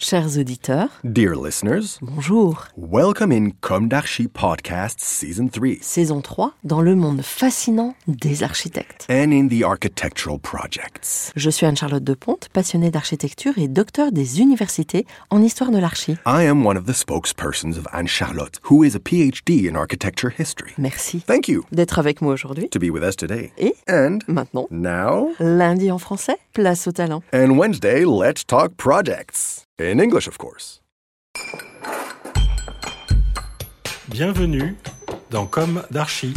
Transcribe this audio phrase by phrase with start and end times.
[0.00, 2.68] Chers auditeurs, Dear listeners, bonjour.
[2.76, 9.08] welcome in Comme d'Archi Podcast Season 3 Saison 3 dans le monde fascinant des architectes.
[9.10, 11.32] and in the architectural projects.
[11.34, 16.12] Je suis Anne-Charlotte Deponte, passionnée d'architecture et docteur des universités en histoire de l'archi.
[16.24, 20.30] I am one of the spokespersons of Anne Charlotte, who is a PhD in architecture
[20.30, 20.74] history.
[20.78, 22.68] Merci Thank you d'être avec moi aujourd'hui.
[22.68, 23.50] to be with us today.
[23.58, 27.24] Et And maintenant, now, lundi en français, place au talent.
[27.32, 29.64] and Wednesday, let's talk projects.
[29.80, 30.82] In English, of course.
[34.08, 34.74] Bienvenue
[35.30, 36.34] dans Comme d'Archi.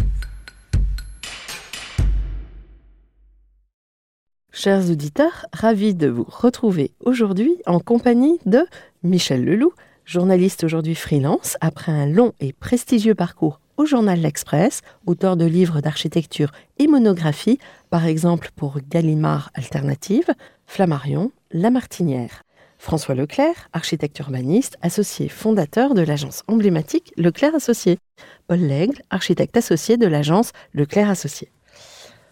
[4.51, 8.63] Chers auditeurs, ravis de vous retrouver aujourd'hui en compagnie de
[9.01, 9.73] Michel Leloup,
[10.05, 15.81] journaliste aujourd'hui freelance, après un long et prestigieux parcours au journal L'Express, auteur de livres
[15.81, 17.57] d'architecture et monographies,
[17.89, 20.27] par exemple pour Gallimard Alternative,
[20.67, 22.43] Flammarion, La Martinière.
[22.81, 27.99] François Leclerc, architecte urbaniste, associé fondateur de l'agence emblématique Leclerc Associé.
[28.47, 31.51] Paul Lègle, architecte associé de l'agence Leclerc Associé.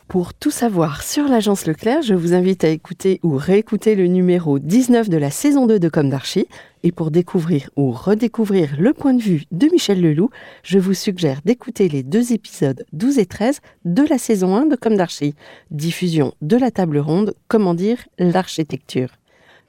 [0.08, 4.58] Pour tout savoir sur l'agence Leclerc, je vous invite à écouter ou réécouter le numéro
[4.58, 6.48] 19 de la saison 2 de Comme d'Archi.
[6.82, 10.32] Et pour découvrir ou redécouvrir le point de vue de Michel Leloup,
[10.64, 14.76] je vous suggère d'écouter les deux épisodes 12 et 13 de la saison 1 de
[14.76, 15.36] Comme d'Archi.
[15.70, 19.19] Diffusion de la table ronde, comment dire, l'architecture.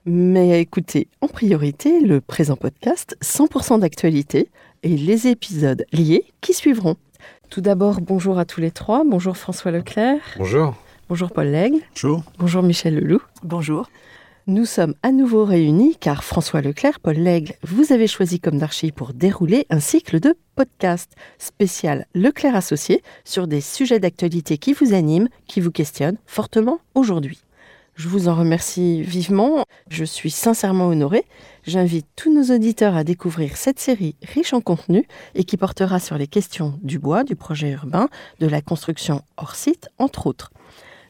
[0.06, 4.48] Mais écoutez en priorité le présent podcast 100% d'actualité
[4.82, 6.96] et les épisodes liés qui suivront.
[7.50, 9.04] Tout d'abord, bonjour à tous les trois.
[9.04, 10.22] Bonjour François Leclerc.
[10.38, 10.74] Bonjour.
[11.10, 11.80] Bonjour Paul Lègle.
[11.90, 12.22] Bonjour.
[12.38, 13.20] Bonjour Michel Leloup.
[13.42, 13.90] Bonjour.
[14.46, 18.92] Nous sommes à nouveau réunis car François Leclerc, Paul Lègle, vous avez choisi comme d'archi
[18.92, 24.94] pour dérouler un cycle de podcasts spécial Leclerc Associé sur des sujets d'actualité qui vous
[24.94, 27.42] animent, qui vous questionnent fortement aujourd'hui.
[28.00, 29.66] Je vous en remercie vivement.
[29.90, 31.26] Je suis sincèrement honorée.
[31.66, 36.16] J'invite tous nos auditeurs à découvrir cette série riche en contenu et qui portera sur
[36.16, 40.50] les questions du bois, du projet urbain, de la construction hors site, entre autres.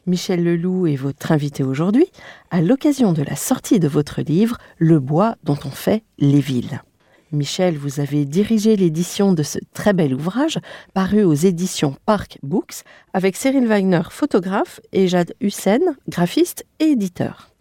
[0.05, 2.07] Michel Leloup est votre invité aujourd'hui
[2.49, 6.81] à l'occasion de la sortie de votre livre Le bois dont on fait les villes.
[7.31, 10.59] Michel, vous avez dirigé l'édition de ce très bel ouvrage
[10.93, 12.83] paru aux éditions Park Books
[13.13, 17.51] avec Cyril Wagner, photographe, et Jade Hussein, graphiste et éditeur.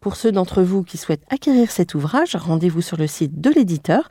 [0.00, 4.08] Pour ceux d'entre vous qui souhaitent acquérir cet ouvrage, rendez-vous sur le site de l'éditeur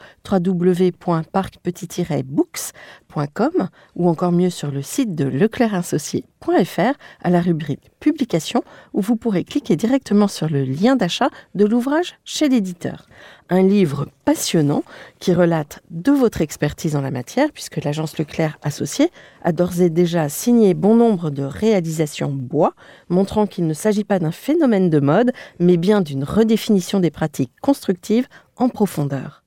[3.96, 9.44] ou encore mieux sur le site de leclercassocié.fr à la rubrique Publication où vous pourrez
[9.44, 13.08] cliquer directement sur le lien d'achat de l'ouvrage chez l'éditeur.
[13.50, 14.84] Un livre passionnant
[15.20, 19.12] qui relate de votre expertise en la matière puisque l'agence Leclerc Associé
[19.44, 22.74] a d'ores et déjà signé bon nombre de réalisations bois
[23.10, 27.54] montrant qu'il ne s'agit pas d'un phénomène de mode mais bien d'une redéfinition des pratiques
[27.62, 29.39] constructives en profondeur.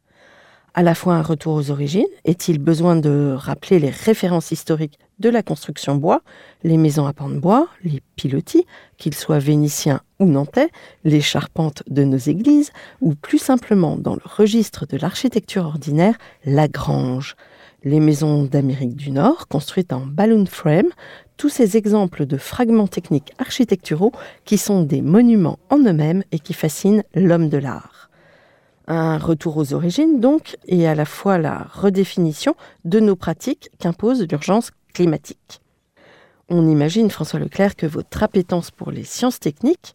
[0.75, 5.28] À la fois un retour aux origines, est-il besoin de rappeler les références historiques de
[5.28, 6.22] la construction bois,
[6.65, 8.65] les maisons à pans de bois, les pilotis,
[8.97, 10.71] qu'ils soient vénitiens ou nantais,
[11.05, 12.71] les charpentes de nos églises,
[13.03, 16.16] ou plus simplement dans le registre de l'architecture ordinaire,
[16.47, 17.37] la grange,
[17.84, 20.88] les maisons d'Amérique du Nord construites en balloon frame,
[21.37, 24.12] tous ces exemples de fragments techniques architecturaux
[24.47, 28.02] qui sont des monuments en eux-mêmes et qui fascinent l'homme de l'art.
[28.88, 34.26] Un retour aux origines donc, et à la fois la redéfinition de nos pratiques qu'impose
[34.28, 35.60] l'urgence climatique.
[36.48, 39.94] On imagine, François Leclerc, que votre appétence pour les sciences techniques,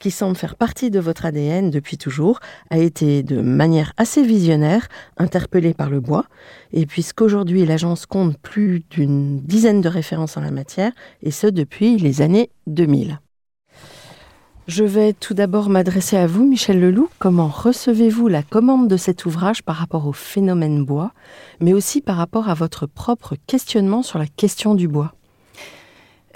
[0.00, 2.40] qui semble faire partie de votre ADN depuis toujours,
[2.70, 6.24] a été de manière assez visionnaire interpellée par le bois,
[6.72, 10.90] et puisqu'aujourd'hui l'agence compte plus d'une dizaine de références en la matière,
[11.22, 13.20] et ce depuis les années 2000.
[14.68, 17.08] Je vais tout d'abord m'adresser à vous, Michel Leloup.
[17.18, 21.10] Comment recevez-vous la commande de cet ouvrage par rapport au phénomène bois,
[21.58, 25.14] mais aussi par rapport à votre propre questionnement sur la question du bois?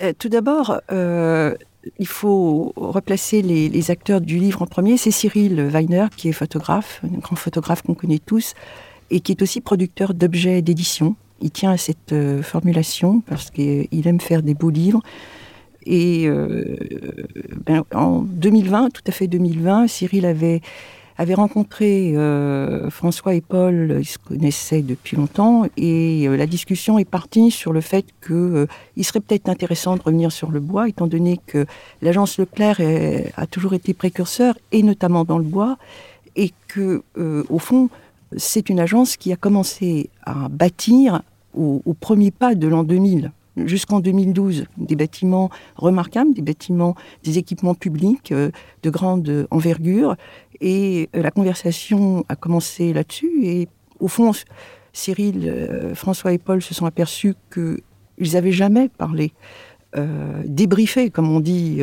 [0.02, 1.55] Euh, tout d'abord, euh,
[2.00, 4.96] il faut replacer les, acteurs du livre en premier.
[4.96, 8.55] C'est Cyril Weiner, qui est photographe, un grand photographe qu'on connaît tous,
[9.11, 11.14] et qui est aussi producteur d'objets d'édition.
[11.40, 15.00] Il tient à cette euh, formulation parce qu'il aime faire des beaux livres.
[15.87, 16.77] Et euh,
[17.65, 20.61] ben, en 2020, tout à fait 2020, Cyril avait
[21.19, 26.99] avait rencontré euh, François et Paul, ils se connaissaient depuis longtemps, et euh, la discussion
[26.99, 31.06] est partie sur le fait qu'il serait peut-être intéressant de revenir sur le bois, étant
[31.06, 31.65] donné que
[32.03, 35.79] l'agence Leclerc est- a toujours été précurseur, et notamment dans le bois,
[36.37, 37.03] et que,
[37.49, 37.88] au fond,
[38.37, 41.23] c'est une agence qui a commencé à bâtir
[41.55, 46.94] au, au premier pas de l'an 2000 jusqu'en 2012 des bâtiments remarquables, des bâtiments,
[47.25, 48.50] des équipements publics euh,
[48.82, 50.17] de grande envergure.
[50.61, 53.31] Et euh, la conversation a commencé là-dessus.
[53.44, 53.69] Et
[54.00, 54.32] au fond,
[54.93, 59.32] Cyril, euh, François et Paul se sont aperçus qu'ils n'avaient jamais parlé,
[60.44, 61.81] débriefé, comme on dit,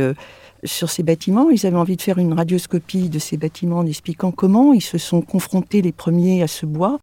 [0.64, 1.50] sur ces bâtiments.
[1.50, 5.00] Ils avaient envie de faire une radioscopie de ces bâtiments en expliquant comment ils se
[5.00, 7.00] sont confrontés les premiers à ce bois,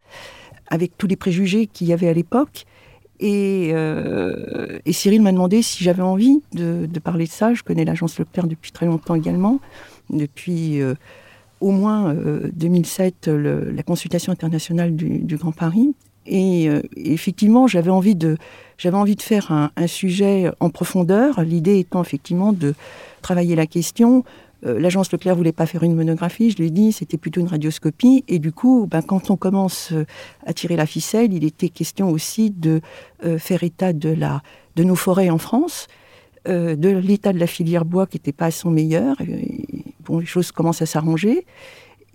[0.69, 2.65] avec tous les préjugés qu'il y avait à l'époque.
[3.21, 7.53] Et, euh, et Cyril m'a demandé si j'avais envie de, parler de ça.
[7.53, 9.61] Je connais l'agence Leclerc depuis très longtemps également,
[10.09, 10.95] depuis euh,
[11.61, 15.95] au moins euh, 2007, le- la consultation internationale du, Grand Paris.
[16.27, 18.39] Et, euh, effectivement, j'avais envie de,
[19.19, 21.43] faire un sujet en profondeur.
[21.43, 22.75] L'idée étant effectivement de
[23.21, 24.25] travailler la question.
[24.67, 28.25] Euh, L'agence Leclerc voulait pas faire une monographie, je l'ai dit, c'était plutôt une radioscopie.
[28.29, 30.05] Et du coup, ben, quand on commence euh,
[30.47, 32.81] à tirer la ficelle, il était question aussi de
[33.25, 34.43] euh, faire état de, la,
[34.77, 35.87] de nos forêts en France,
[36.47, 39.17] de l'état de la filière bois qui n'était pas à son meilleur.
[40.05, 41.45] Bon, les choses commencent à s'arranger.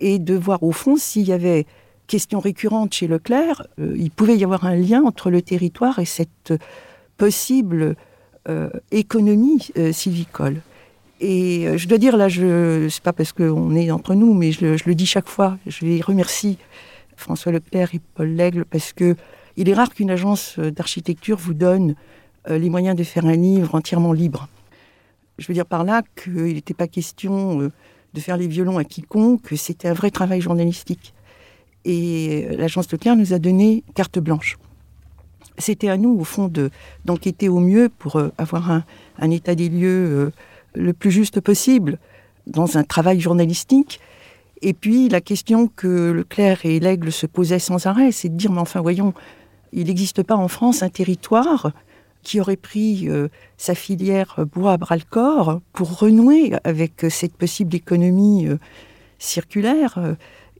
[0.00, 1.64] Et de voir au fond s'il y avait
[2.08, 6.52] question récurrente chez Leclerc, il pouvait y avoir un lien entre le territoire et cette
[7.16, 7.94] possible
[8.90, 10.60] économie euh, sylvicole.
[11.20, 14.52] Et euh, je dois dire, là, je c'est pas parce qu'on est entre nous, mais
[14.52, 16.58] je, le- dis chaque fois, je les remercie,
[17.16, 19.16] François Leclerc et Paul Lègle, parce que
[19.56, 21.94] il est rare qu'une agence euh, d'architecture vous donne
[22.50, 24.48] euh, les moyens de faire un livre entièrement libre.
[25.38, 29.42] Je veux dire par là qu'il n'était pas question de faire les violons à quiconque,
[29.42, 31.12] que c'était un vrai travail journalistique.
[31.84, 34.56] Et l'agence Leclerc nous a donné carte blanche.
[35.58, 36.70] C'était à nous, au fond, de-
[37.04, 38.70] d'enquêter au mieux pour avoir
[39.18, 40.32] un, état des lieux
[40.76, 41.98] le plus juste possible
[42.46, 44.00] dans un travail journalistique.
[44.62, 48.52] Et puis la question que Leclerc et l'Aigle se posaient sans arrêt, c'est de dire,
[48.52, 49.12] mais enfin voyons,
[49.72, 51.72] il n'existe pas en France un territoire
[52.22, 58.48] qui aurait pris euh, sa filière bois à bras-le-corps pour renouer avec cette possible économie
[58.48, 58.58] euh,
[59.18, 60.14] circulaire euh,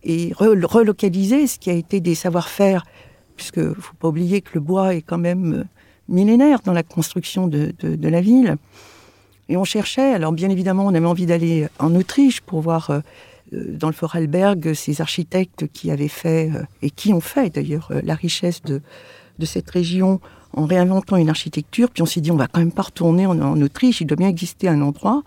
[0.05, 2.85] et re- relocaliser ce qui a été des savoir-faire,
[3.37, 5.65] puisque faut pas oublier que le bois est quand même
[6.09, 8.57] millénaire dans la construction de la ville.
[9.49, 13.01] Et on cherchait, alors bien évidemment, on avait envie d'aller en Autriche pour voir euh,
[13.53, 17.89] euh, dans le Vorarlberg ces architectes qui avaient fait, euh, et qui ont fait d'ailleurs,
[17.93, 18.83] euh, la richesse de,
[19.39, 20.21] de cette région
[20.53, 21.91] en réinventant une architecture.
[21.91, 24.29] Puis on s'est dit, on va quand même pas retourner en, Autriche, il doit bien
[24.29, 25.23] exister un endroit.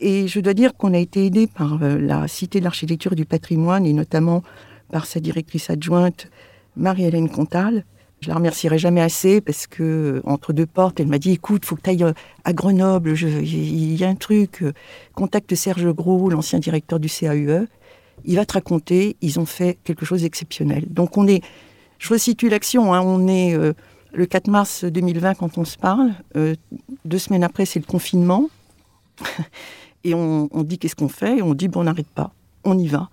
[0.00, 3.16] Et je dois dire qu'on a été aidé par euh, la Cité de l'architecture et
[3.16, 4.42] du patrimoine, et notamment
[4.90, 6.28] par sa directrice adjointe,
[6.76, 7.84] Marie-Hélène Comtal.
[8.24, 11.66] Je la remercierai jamais assez parce que euh, entre deux portes, elle m'a dit écoute,
[11.66, 12.06] faut que tu ailles
[12.44, 14.72] à Grenoble, il y a un truc, euh,
[15.14, 17.66] contacte Serge Gros, l'ancien directeur du CAUE,
[18.24, 20.86] il va te raconter, ils ont fait quelque chose d'exceptionnel.
[20.88, 21.42] Donc on est,
[21.98, 23.74] je resitue l'action, hein, on est euh,
[24.14, 26.54] le 4 mars 2020 quand on se parle, euh,
[27.04, 28.48] deux semaines après c'est le confinement,
[30.04, 32.32] et on, on dit qu'est-ce qu'on fait, et on dit bon on n'arrête pas,
[32.64, 33.10] on y va.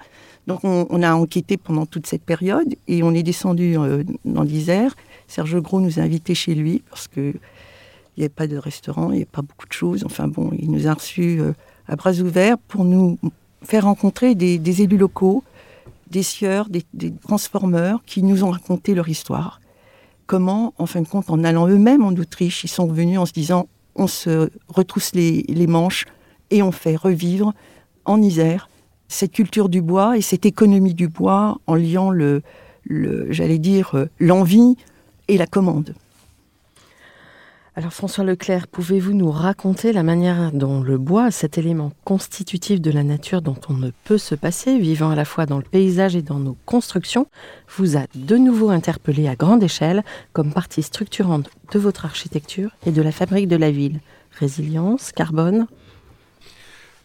[0.64, 4.96] On, a enquêté pendant toute cette période et on est descendu euh, dans l'Isère.
[5.28, 7.34] Serge Gros nous a invités chez lui parce que
[8.18, 10.04] il n'y avait pas de restaurant, il n'y avait pas beaucoup de choses.
[10.06, 11.54] Enfin bon, il nous a reçus euh,
[11.88, 13.18] à bras ouverts pour nous
[13.64, 15.44] faire rencontrer des, élus locaux,
[16.10, 16.84] des sieurs, des,
[17.22, 19.62] transformeurs qui nous ont raconté leur histoire.
[20.28, 23.34] Comment, en fin de compte, en allant eux-mêmes en Autriche, ils sont venus en se
[23.34, 26.06] disant on se retrousse les manches
[26.50, 27.54] et on fait revivre
[28.06, 28.70] en Isère
[29.12, 32.42] cette culture du bois et cette économie du bois en liant le,
[32.86, 34.78] le j'allais dire, euh, l'envie
[35.28, 35.94] et la commande.
[37.76, 42.92] Alors François Leclerc, pouvez-vous nous raconter la manière dont le bois, cet élément constitutif de
[42.92, 46.18] la nature dont on ne peut se passer, vivant à la fois dans le paysage
[46.18, 47.28] et dans nos constructions,
[47.78, 50.04] vous a de nouveau interpellé à grande échelle
[50.34, 54.02] comme partie structurante de votre architecture et de la fabrique de la ville?
[54.38, 55.68] Résilience, carbone?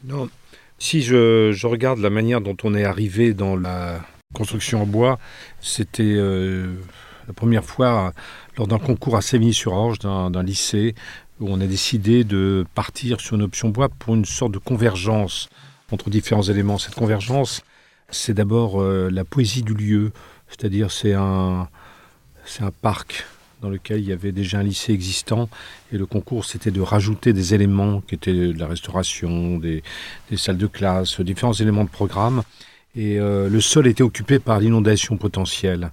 [0.04, 0.28] Non.
[0.78, 4.00] Si je, regarde la manière dont on est arrivé dans la
[4.34, 5.18] construction en bois,
[5.60, 6.74] c'était euh,
[7.26, 8.12] la première fois
[8.58, 10.94] lors d'un concours à Sévigny-sur-Orge d'un lycée
[11.40, 15.48] où on a décidé de partir sur une option bois pour une sorte de convergence
[15.92, 16.78] entre différents éléments.
[16.78, 17.62] Cette convergence,
[18.10, 20.12] c'est d'abord euh, la poésie du lieu,
[20.48, 21.14] c'est-à-dire c'est
[22.44, 23.26] c'est un parc
[23.62, 25.48] dans lequel il y avait déjà un lycée existant.
[25.92, 29.82] Et le concours, c'était de rajouter des éléments qui étaient de la restauration, des,
[30.36, 32.42] salles de classe, différents éléments de programme.
[32.94, 35.90] Et euh, le sol était occupé par l'inondation potentielle.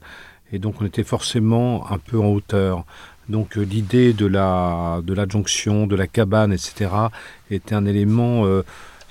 [0.51, 2.85] Et donc on était forcément un peu en hauteur.
[3.29, 6.91] Donc euh, l'idée de la de l'adjonction, de la cabane, etc.
[7.49, 8.63] était un élément euh,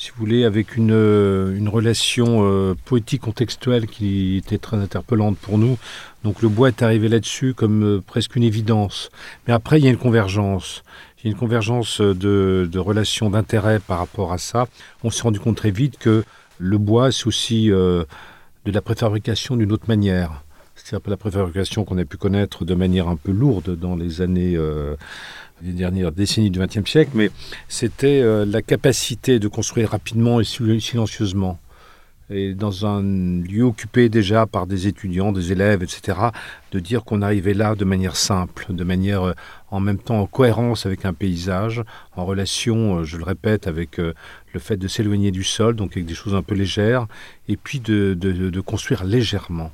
[0.02, 5.58] si vous voulez, avec une, euh, relation euh, poétique contextuelle qui était très interpellante pour
[5.58, 5.78] nous.
[6.24, 9.10] Donc le bois est arrivé là-dessus comme euh, presque une évidence.
[9.46, 10.82] Mais après, il y a une convergence.
[11.18, 14.66] Il y a une convergence de, de relations d'intérêt par rapport à ça.
[15.04, 16.24] On s'est rendu compte très vite que
[16.58, 18.06] le bois, c'est aussi de
[18.66, 20.42] la préfabrication d'une autre manière.
[20.74, 24.58] C'est-à-dire la préfabrication qu'on a pu connaître de manière un peu lourde dans les années
[25.64, 27.30] les dernières décennies du XXe siècle, mais
[27.68, 31.58] c'était euh, la capacité de construire rapidement et silencieusement.
[32.30, 36.18] Et dans un lieu occupé déjà par des étudiants, des élèves, etc.,
[36.70, 39.32] de dire qu'on arrivait là de manière simple, de manière euh,
[39.70, 41.82] en même temps en cohérence avec un paysage,
[42.16, 46.06] en relation, euh, je le répète, avec le fait de s'éloigner du sol, donc avec
[46.06, 47.06] des choses un peu légères,
[47.48, 49.72] et puis de, de construire légèrement,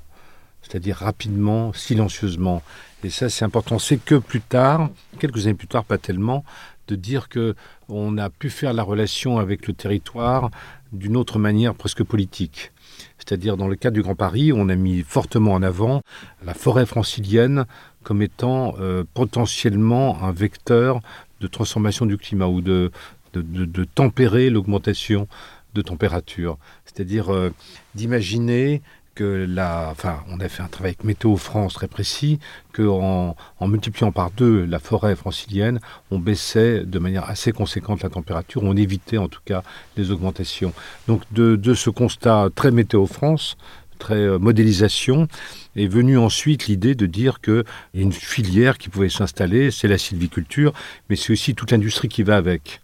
[0.69, 2.63] c'est-à-dire rapidement, silencieusement.
[3.05, 3.79] Et ça, c'est important.
[3.79, 6.45] C'est que plus tard, quelques années plus tard, pas tellement,
[6.89, 7.55] de dire que
[7.89, 10.51] on a pu faire la relation avec le territoire
[10.93, 12.73] d'une autre manière presque politique.
[13.19, 16.03] C'est-à-dire dans le cas du Grand Paris, on a mis fortement en avant
[16.45, 17.67] la forêt francilienne
[18.03, 21.01] comme étant euh, potentiellement un vecteur
[21.41, 22.91] de transformation du climat ou de,
[23.35, 25.29] de, tempérer l'augmentation
[25.75, 26.59] de température.
[26.85, 27.53] C'est-à-dire euh,
[27.95, 28.83] d'imaginer
[29.21, 32.39] on a fait un travail avec Météo France très précis,
[32.73, 38.11] qu'en en multipliant par deux la forêt francilienne, on baissait de manière assez conséquente la
[38.11, 39.63] température, on évitait en tout cas
[39.97, 40.73] les augmentations.
[41.07, 43.57] Donc de, ce constat très Météo France,
[43.99, 45.29] très euh, modélisation,
[45.77, 49.89] est venue ensuite l'idée de dire qu'il y a une filière qui pouvait s'installer, c'est
[49.89, 50.73] la sylviculture,
[51.09, 52.81] mais c'est aussi toute l'industrie qui va avec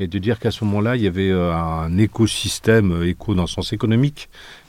[0.00, 3.42] et de dire qu'à ce moment-là, il y avait euh, un écosystème, euh, éco dans
[3.42, 4.28] le sens économique,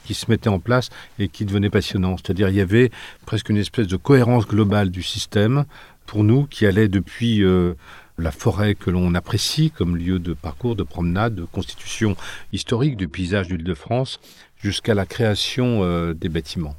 [0.09, 0.89] qui se mettait en place
[1.19, 2.17] et qui devenait passionnant.
[2.17, 2.89] C'est-à-dire il y avait
[3.27, 5.65] presque une espèce de cohérence globale du système
[6.07, 7.75] pour nous qui allait depuis euh,
[8.17, 12.17] la forêt que l'on apprécie comme lieu de parcours, de promenade, de constitution
[12.53, 14.19] historique du paysage de l'Île-de-France,
[14.57, 16.75] jusqu'à la création euh, des bâtiments.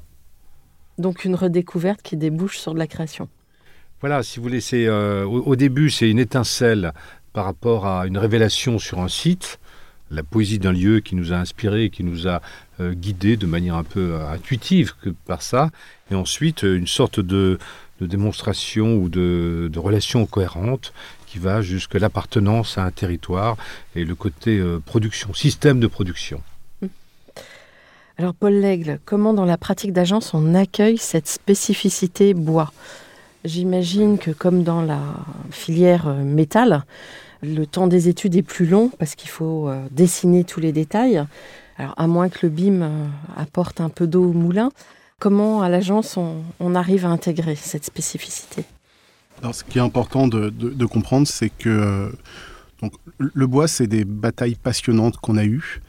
[0.98, 3.28] Donc une redécouverte qui débouche sur de la création.
[4.00, 6.92] Voilà, si vous voulez, euh, au, début, c'est une étincelle
[7.32, 9.60] par rapport à une révélation sur un site,
[10.10, 12.42] la poésie d'un lieu qui nous a inspiré, qui nous a
[12.80, 15.70] euh, guidé de manière un peu euh, intuitive que par ça,
[16.10, 17.58] et ensuite euh, une sorte de,
[18.00, 20.94] démonstration ou de, relation cohérente
[21.26, 23.58] qui va jusqu'à l'appartenance à un territoire
[23.94, 26.40] et le côté production, système de production.
[28.16, 32.72] Alors Paul Lègle, comment dans la pratique d'agence on accueille cette spécificité bois?
[33.44, 35.02] J'imagine que comme dans la
[35.50, 36.84] filière métal,
[37.42, 41.24] le temps des études est plus long parce qu'il faut dessiner tous les détails.
[41.80, 43.06] Alors, à moins que le BIM euh,
[43.38, 44.70] apporte un peu d'eau au moulin,
[45.18, 48.66] comment à l'agence on, arrive à intégrer cette spécificité?
[49.40, 54.56] Alors, ce qui est important de, comprendre, c'est que euh, le bois, c'est des batailles
[54.56, 55.80] passionnantes qu'on a eues.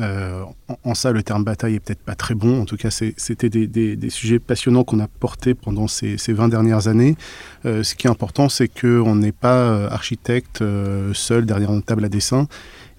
[0.00, 0.44] Euh,
[0.84, 2.62] en, ça, le terme bataille est peut-être pas très bon.
[2.62, 7.16] En tout cas, c'était des, sujets passionnants qu'on a portés pendant ces, 20 dernières années.
[7.64, 10.64] ce qui est important, c'est qu'on n'est pas architecte
[11.12, 12.48] seul derrière une table à dessin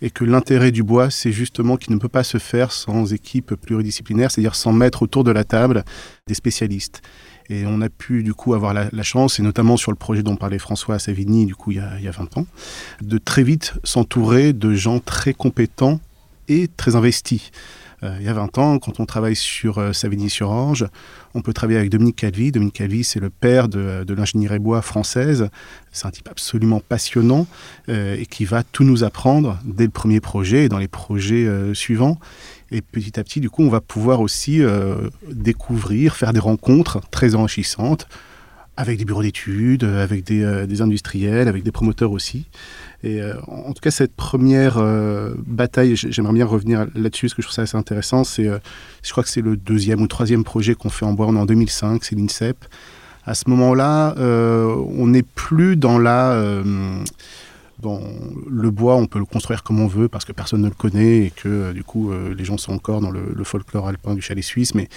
[0.02, 3.54] et que l'intérêt du bois, c'est justement qu'il ne peut pas se faire sans équipe
[3.56, 5.84] pluridisciplinaire, c'est-à-dire sans mettre autour de la table
[6.28, 7.02] des spécialistes.
[7.50, 10.36] Et on a pu du coup avoir la, chance, et notamment sur le projet dont
[10.36, 12.46] parlait François Savigny, du coup il y, a, il y a 20 ans,
[13.02, 16.00] de très vite s'entourer de gens très compétents
[16.76, 17.52] très investis.
[18.04, 20.88] Euh, il y a 20 ans, quand on travaille sur euh, Savigny-sur-Orge,
[21.36, 22.52] on peut travailler avec Dominique Calvi.
[22.52, 25.50] Dominique Calvi, c'est le père de, de l'ingénierie bois française.
[25.92, 27.46] C'est un type absolument passionnant
[27.90, 31.48] euh, et qui va tout nous apprendre dès le premier projet et dans les projets
[31.74, 32.20] suivants.
[32.72, 34.62] Et petit à petit, du coup, on va pouvoir aussi
[35.30, 38.08] découvrir, faire des rencontres très enrichissantes
[38.78, 42.46] avec des bureaux d'études, avec des, industriels, avec des promoteurs aussi.
[43.04, 47.42] Et euh, en tout cas, cette première euh, bataille, j'aimerais bien revenir là-dessus, parce que
[47.42, 48.24] je trouve ça assez intéressant.
[48.24, 48.60] C'est, euh,
[49.04, 51.28] je crois que c'est le deuxième ou troisième projet qu'on fait en bois.
[51.28, 52.58] En 2005, c'est l'INSEP.
[53.26, 56.64] À ce moment-là, on n'est plus dans la
[58.50, 61.26] le bois, on peut le construire comme on veut parce que personne ne le connaît
[61.26, 64.22] et que euh, du coup euh, les gens sont encore dans le, folklore alpin du
[64.22, 64.88] chalet suisse, mais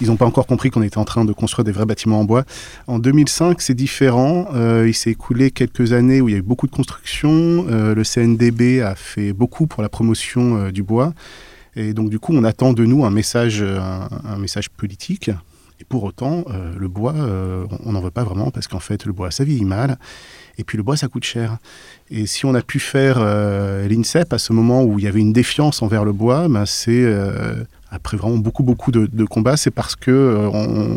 [0.00, 2.24] ils n'ont pas encore compris qu'on était en train de construire des vrais bâtiments en
[2.24, 2.44] bois.
[2.86, 4.48] En 2005, c'est différent.
[4.54, 7.66] Euh, il s'est écoulé quelques années où il y a eu beaucoup de construction.
[7.68, 11.12] le CNDB a fait beaucoup pour la promotion du bois.
[11.76, 15.30] Et donc du coup, on attend de nous un message, un, message politique.
[15.88, 19.12] Pour autant, euh, le bois, euh, on n'en veut pas vraiment parce qu'en fait, le
[19.12, 19.96] bois, ça vieillit mal.
[20.58, 21.56] Et puis le bois, ça coûte cher.
[22.10, 25.20] Et si on a pu faire euh, l'INSEP à ce moment où il y avait
[25.20, 27.06] une défiance envers le bois, ben c'est
[27.90, 30.50] après vraiment beaucoup beaucoup de, combats, c'est parce que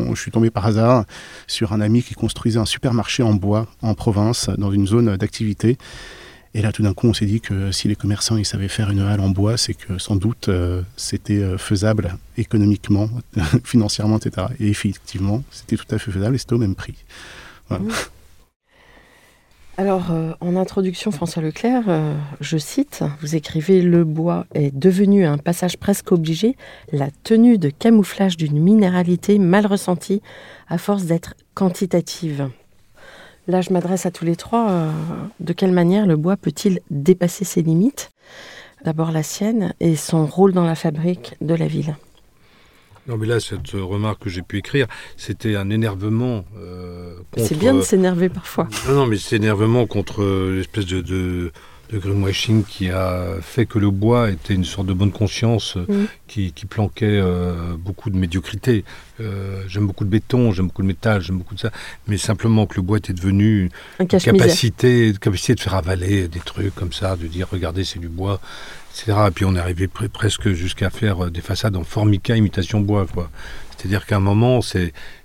[0.10, 1.06] je suis tombé par hasard
[1.48, 5.78] sur un ami qui construisait un supermarché en bois en province, dans une zone d'activité.
[6.54, 8.90] Et là, tout d'un coup, on s'est dit que si les commerçants ils savaient faire
[8.90, 13.10] une halle en bois, c'est que sans doute euh, c'était euh, faisable économiquement,
[13.64, 14.48] financièrement, etc.
[14.60, 16.96] Et effectivement, c'était tout à fait faisable et c'était au même prix.
[19.78, 21.86] Alors, euh, en introduction, François Leclerc,
[22.42, 26.58] je cite, vous écrivez Le bois est devenu un passage presque obligé,
[26.92, 30.22] la tenue de camouflage d'une minéralité mal ressentie
[30.68, 32.50] à force d'être quantitative.
[33.48, 34.70] Là, je m'adresse à tous les trois.
[34.70, 34.92] euh,
[35.40, 38.12] de quelle manière le bois peut-il dépasser ses limites?
[38.86, 41.96] D'abord la sienne et son rôle dans la fabrique de la ville.
[43.08, 44.86] Non, mais là, cette remarque que j'ai pu écrire,
[45.18, 47.48] c'était un énervement euh, contre...
[47.48, 48.68] C'est bien de s'énerver parfois.
[48.88, 51.52] Non, non, mais c'est énervement contre euh, l'espèce de, de,
[51.92, 56.08] de greenwashing qui a fait que le bois était une sorte de bonne conscience Mhm.
[56.28, 58.86] qui, qui planquait euh, beaucoup de médiocrité.
[59.22, 61.72] Euh, j'aime beaucoup le béton, j'aime beaucoup le métal, j'aime beaucoup de ça,
[62.08, 64.08] mais simplement que le bois était devenu Un une
[64.40, 68.42] capacité, capacité de faire avaler des trucs comme ça, de dire regardez c'est du bois,
[68.94, 69.14] etc.
[69.28, 72.80] Et puis on est arrivé pre- presque jusqu'à faire euh, des façades en formica imitation
[72.82, 73.30] bois, quoi.
[73.78, 74.60] C'est-à-dire qu'à un moment,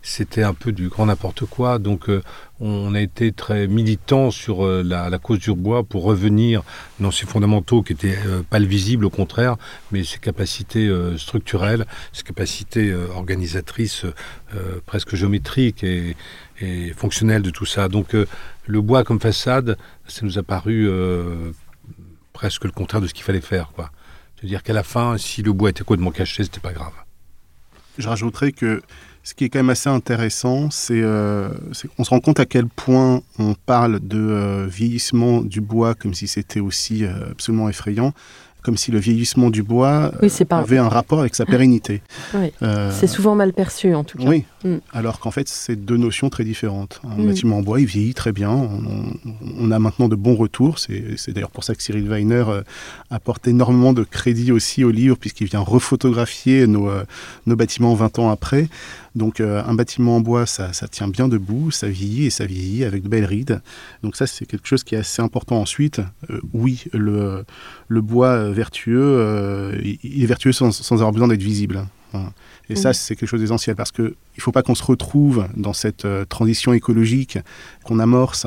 [0.00, 1.79] c'était un peu du grand n'importe quoi.
[1.79, 2.23] Donc, euh,
[2.59, 6.62] on a été très militant sur euh, la, la cause du bois pour revenir
[6.99, 9.57] dans ses fondamentaux qui étaient euh, pas le visible, au contraire,
[9.93, 11.85] mais ses capacités structurelles,
[12.15, 13.09] ses capacités euh,
[14.05, 16.16] euh, presque géométriques et,
[16.61, 17.88] et fonctionnelles de tout ça.
[17.88, 18.26] Donc, euh,
[18.66, 19.76] le bois comme façade,
[20.07, 21.52] ça nous a paru euh,
[22.33, 23.71] presque le contraire de ce qu'il fallait faire.
[24.37, 26.93] C'est-à-dire qu'à la fin, si le bois était complètement caché, c'était pas grave.
[27.99, 28.83] Je rajouterais que
[29.23, 33.23] ce qui est quand même assez intéressant, c'est qu'on se rend compte à quel point
[33.38, 38.12] on parle de vieillissement du bois comme si c'était aussi absolument effrayant,
[38.67, 42.03] comme si le vieillissement du bois Oui, pas- avait un rapport avec sa pérennité.
[42.35, 42.53] Oui.
[42.63, 44.25] Euh, C'est souvent mal perçu en tout cas.
[44.27, 44.79] Oui, Mm.
[44.93, 47.00] alors qu'en fait, c'est deux notions très différentes.
[47.05, 47.26] Un Mm.
[47.26, 48.50] bâtiment en bois, il vieillit très bien.
[48.50, 50.79] On, a maintenant de bons retours.
[50.79, 52.63] C'est d'ailleurs pour ça que Cyril Weiner euh,
[53.11, 57.05] apporte énormément de crédit aussi au livre, puisqu'il vient rephotographier nos, euh,
[57.47, 58.69] nos bâtiments 20 ans après.
[59.15, 62.45] Donc, euh, un bâtiment en bois, ça, ça tient bien debout, ça vieillit et ça
[62.45, 63.63] vieillit avec de belles rides.
[64.02, 66.00] Donc, ça, c'est quelque chose qui est assez important ensuite.
[66.31, 67.45] Euh, oui, le,
[67.89, 71.87] le bois vertueux, euh, il, il est vertueux sans, sans avoir besoin d'être visible.
[72.13, 72.31] Voilà.
[72.69, 72.95] Et ça, Mhm.
[72.95, 76.25] c'est quelque chose d'essentiel parce que il faut pas qu'on se retrouve dans cette euh,
[76.25, 77.39] transition écologique
[77.85, 78.47] qu'on amorce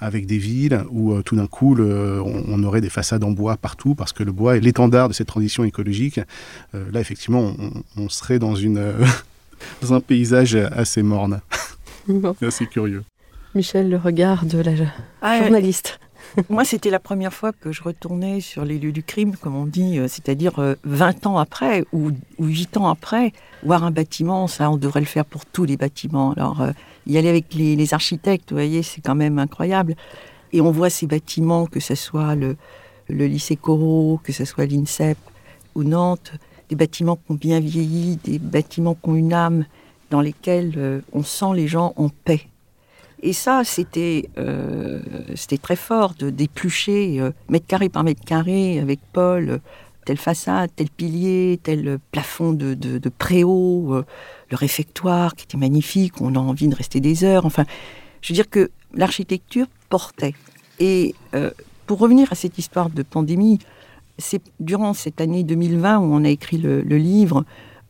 [0.00, 3.32] avec des villes où euh, tout d'un coup le- on, on aurait des façades en
[3.32, 6.20] bois partout parce que le bois est l'étendard de cette transition écologique.
[6.74, 8.92] Euh, là, effectivement, on, on serait dans une euh,
[9.82, 11.40] dans un paysage assez morne,
[12.06, 12.34] Bon.
[12.42, 13.02] assez curieux.
[13.54, 14.72] Michel, le regard de la
[15.20, 15.98] Ah, journaliste.
[16.48, 19.66] Moi, c'était la première fois que je retournais sur les lieux du crime, comme on
[19.66, 23.32] dit, euh, c'est-à-dire euh, 20 ans après ou, ou 8 ans après.
[23.64, 26.32] Voir un bâtiment, ça, on devrait le faire pour tous les bâtiments.
[26.32, 26.72] Alors, euh,
[27.06, 29.96] y aller avec les, architectes, vous voyez, c'est quand même incroyable.
[30.52, 32.56] Et on voit ces bâtiments, que ce soit le,
[33.08, 35.18] le lycée Corot, que ce soit l'INSEP
[35.74, 36.32] ou Nantes,
[36.68, 39.64] des bâtiments qui ont bien vieilli, des bâtiments qui ont une âme,
[40.10, 42.48] dans lesquels euh, on sent les gens en paix.
[43.22, 45.00] Et ça, c'était euh,
[45.34, 49.58] c'était très fort de d'éplucher euh, mètre carré par mètre carré avec Paul, euh,
[50.04, 54.02] telle façade, tel pilier, tel plafond de, préau,
[54.50, 57.44] le réfectoire qui était magnifique, on a envie de rester des heures.
[57.44, 57.64] Enfin,
[58.22, 60.32] je veux dire que l'architecture portait.
[60.78, 61.14] Et
[61.86, 63.58] pour revenir à cette histoire de pandémie,
[64.16, 67.44] c'est durant cette année 2020 où on a écrit le livre,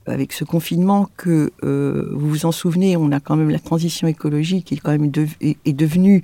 [0.09, 4.09] avec ce confinement que, euh, vous vous en souvenez, on a quand même la transition
[4.09, 6.23] écologique est quand même est, devenue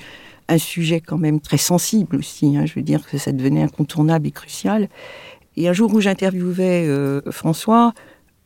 [0.48, 2.56] un sujet quand même très sensible aussi.
[2.56, 2.66] hein.
[2.66, 4.88] je veux dire que ça devenait incontournable et crucial.
[5.56, 7.94] Et un jour où j'interviewais euh, François,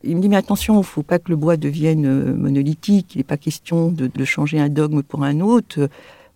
[0.03, 3.15] il me dit mais attention, il ne faut pas que le bois devienne euh, monolithique.
[3.15, 5.89] Il n'est pas question de, de changer un dogme pour un autre.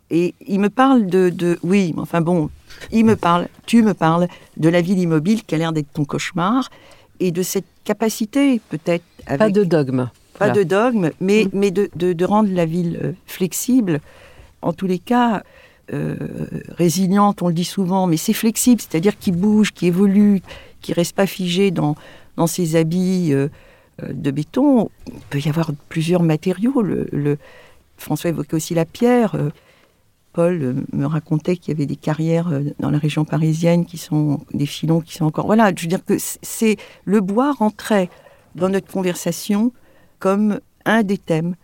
[0.09, 2.49] Et il me parle de, de oui, enfin bon,
[2.91, 6.05] il me parle, tu me parles de la ville immobile qui a l'air d'être ton
[6.05, 6.69] cauchemar
[7.23, 10.09] et de cette capacité peut-être avec Pas de dogme.
[10.37, 10.53] pas Voilà.
[10.53, 11.49] de dogme, mais, Mm.
[11.53, 14.01] mais de, de- de rendre la ville euh, flexible.
[14.61, 15.43] En tous les cas,
[15.93, 16.15] euh,
[16.77, 20.41] résiliente, on le dit souvent, mais c'est flexible, c'est-à-dire qui bouge, qui évolue,
[20.81, 21.95] qui reste pas figé dans,
[22.35, 23.47] dans ses habits euh,
[24.01, 24.89] euh, de béton.
[25.07, 26.81] Il peut y avoir plusieurs matériaux.
[26.81, 27.37] Le, le-
[27.97, 29.35] François évoquait aussi la pierre.
[30.33, 33.97] Paul euh, me racontait qu'il y avait des carrières euh, dans la région parisienne qui
[33.97, 35.45] sont des filons qui sont encore.
[35.45, 38.09] Voilà, je veux dire que c'est le bois rentrait
[38.55, 39.71] dans notre conversation
[40.19, 41.55] comme un des thèmes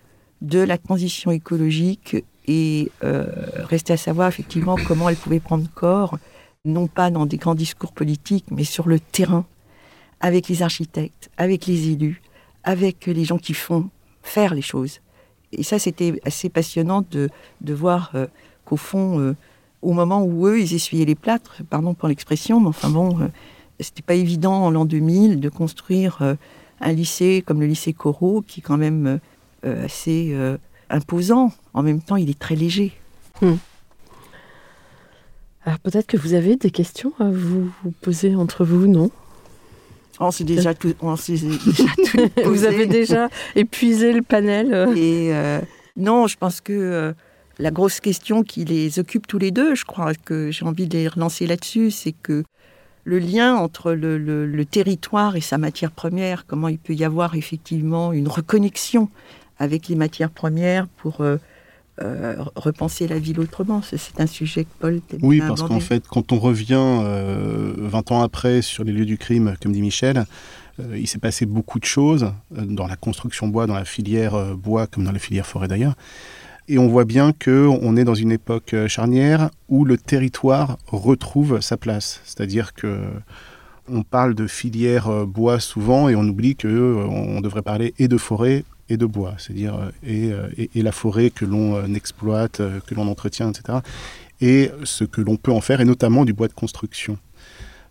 [0.41, 6.17] de la transition écologique et euh, restait à savoir effectivement comment elle pouvait prendre corps,
[6.65, 9.45] non pas dans des grands discours politiques, mais sur le terrain,
[10.19, 12.21] avec les architectes, avec les élus,
[12.63, 13.89] avec les gens qui font
[14.21, 14.99] faire les choses.
[15.51, 17.29] Et ça, c'était assez passionnant de,
[17.62, 18.27] de voir euh,
[18.69, 19.36] qu'au fond, euh,
[19.82, 23.27] au moment où eux, ils essuyaient les plâtres, pardon pour l'expression, mais enfin bon, euh,
[23.79, 26.36] c'était pas évident en l'an 2000 de construire euh,
[26.82, 29.19] un lycée comme le lycée Corot, qui est quand même
[29.65, 30.36] euh, assez
[30.89, 31.51] imposant.
[31.73, 32.93] En même temps, il est très léger.
[35.65, 39.12] Alors peut-être que vous avez des questions à vous, vous poser entre vous, non?
[40.21, 41.47] On s'est déjà tout, on déjà
[42.12, 44.73] tout Vous avez déjà épuisé le panel.
[44.97, 45.62] Et euh,
[45.95, 47.13] non, je pense que
[47.60, 50.98] la grosse question qui les occupe tous les deux, je crois que j'ai envie de
[50.98, 52.43] les relancer là-dessus, c'est que
[53.04, 57.04] le lien entre le, le- le territoire et sa matière première, comment il peut y
[57.04, 59.10] avoir effectivement une reconnexion
[59.58, 61.38] avec les matières premières pour euh,
[62.02, 63.82] euh, repenser la ville autrement.
[63.82, 68.12] C'est- un sujet que Paul t'aime Oui, parce qu'en fait, quand on revient euh, 20
[68.13, 70.26] ans après sur les lieux du crime, comme dit Michel,
[70.80, 74.36] euh, il s'est passé beaucoup de choses euh, dans la construction bois, dans la filière
[74.36, 75.95] euh, bois, comme dans la filière forêt d'ailleurs.
[76.71, 81.62] Et on voit bien qu'on est dans une époque euh, charnière où le territoire retrouve
[81.62, 82.21] sa place.
[82.25, 82.99] C'est-à-dire que
[83.91, 88.08] on parle de filière euh, bois souvent et on oublie que euh, devrait parler et
[88.08, 90.32] de forêt et de bois, c'est-à-dire et,
[90.75, 93.79] la forêt que l'on exploite, que l'on entretient, etc.
[94.41, 97.19] Et ce que l'on peut en faire, et notamment du bois de construction.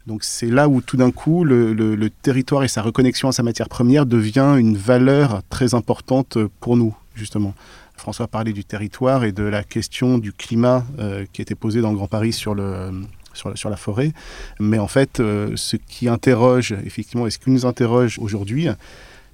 [0.08, 3.44] Donc c'est là où tout d'un coup le- le territoire et sa reconnexion à sa
[3.44, 7.54] matière première devient une valeur très importante pour nous, justement.
[7.98, 11.90] François parlait du territoire et de la question du climat euh, qui était posée dans
[11.90, 12.90] le Grand Paris sur, le,
[13.34, 14.12] sur, la- forêt.
[14.60, 18.68] Mais en fait, euh, ce qui interroge, effectivement, et ce qui nous interroge aujourd'hui,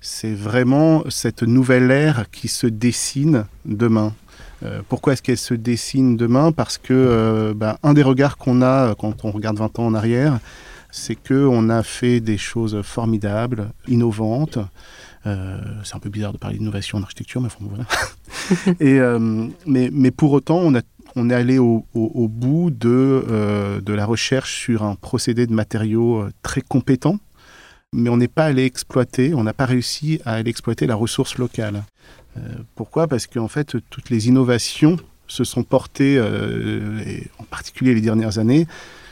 [0.00, 4.12] c'est vraiment cette nouvelle ère qui se dessine demain.
[4.62, 6.52] Euh, pourquoi est-ce qu'elle se dessine demain?
[6.52, 10.38] Parce que bah, un des regards qu'on a quand on regarde 20 ans en arrière,
[10.90, 14.58] c'est qu'on a fait des choses formidables, innovantes.
[15.26, 17.84] Euh, c'est un peu bizarre de parler d'innovation en architecture, mais enfin, voilà.
[18.82, 24.82] Euh, mais, pour autant, on, est allé au, bout de, euh, de la recherche sur
[24.82, 27.18] un procédé de matériaux très compétent,
[27.94, 31.38] mais on n'est pas allé exploiter, on n'a pas réussi à aller exploiter la ressource
[31.38, 31.84] locale.
[32.74, 33.06] Pourquoi?
[33.06, 38.66] Parce qu'en fait, toutes les innovations se sont portées, en particulier les dernières années,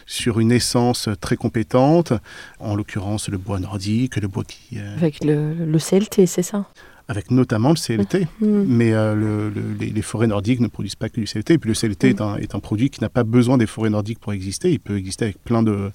[0.07, 2.13] sur une essence très compétente,
[2.61, 4.79] en l'occurrence le bois nordique, le bois qui...
[4.79, 6.67] euh, Avec le, le CLT, c'est ça?
[7.09, 8.27] Avec notamment le CLT.
[8.41, 8.47] Mm.
[8.67, 11.55] Mais euh, le- le- les, les forêts nordiques ne produisent pas que du CLT.
[11.55, 13.91] Et puis le CLT est, un, est un produit qui n'a pas besoin des forêts
[13.91, 14.71] nordiques pour exister.
[14.73, 15.91] Il peut exister avec plein de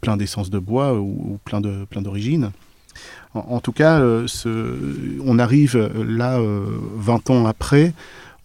[0.00, 2.50] plein d'essences de bois ou, ou plein de plein d'origines.
[3.34, 6.66] En, en tout cas, euh, ce- on arrive là, euh,
[6.96, 7.92] 20 ans après,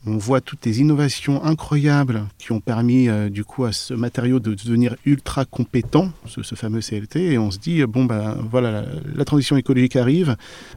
[0.05, 4.39] on voit toutes les innovations incroyables qui ont permis euh, du coup à ce matériau
[4.39, 8.35] de devenir ultra compétent, ce, ce fameux CLT, et on se dit, euh, bon ben
[8.49, 8.85] voilà, la,
[9.15, 10.35] la transition écologique arrive,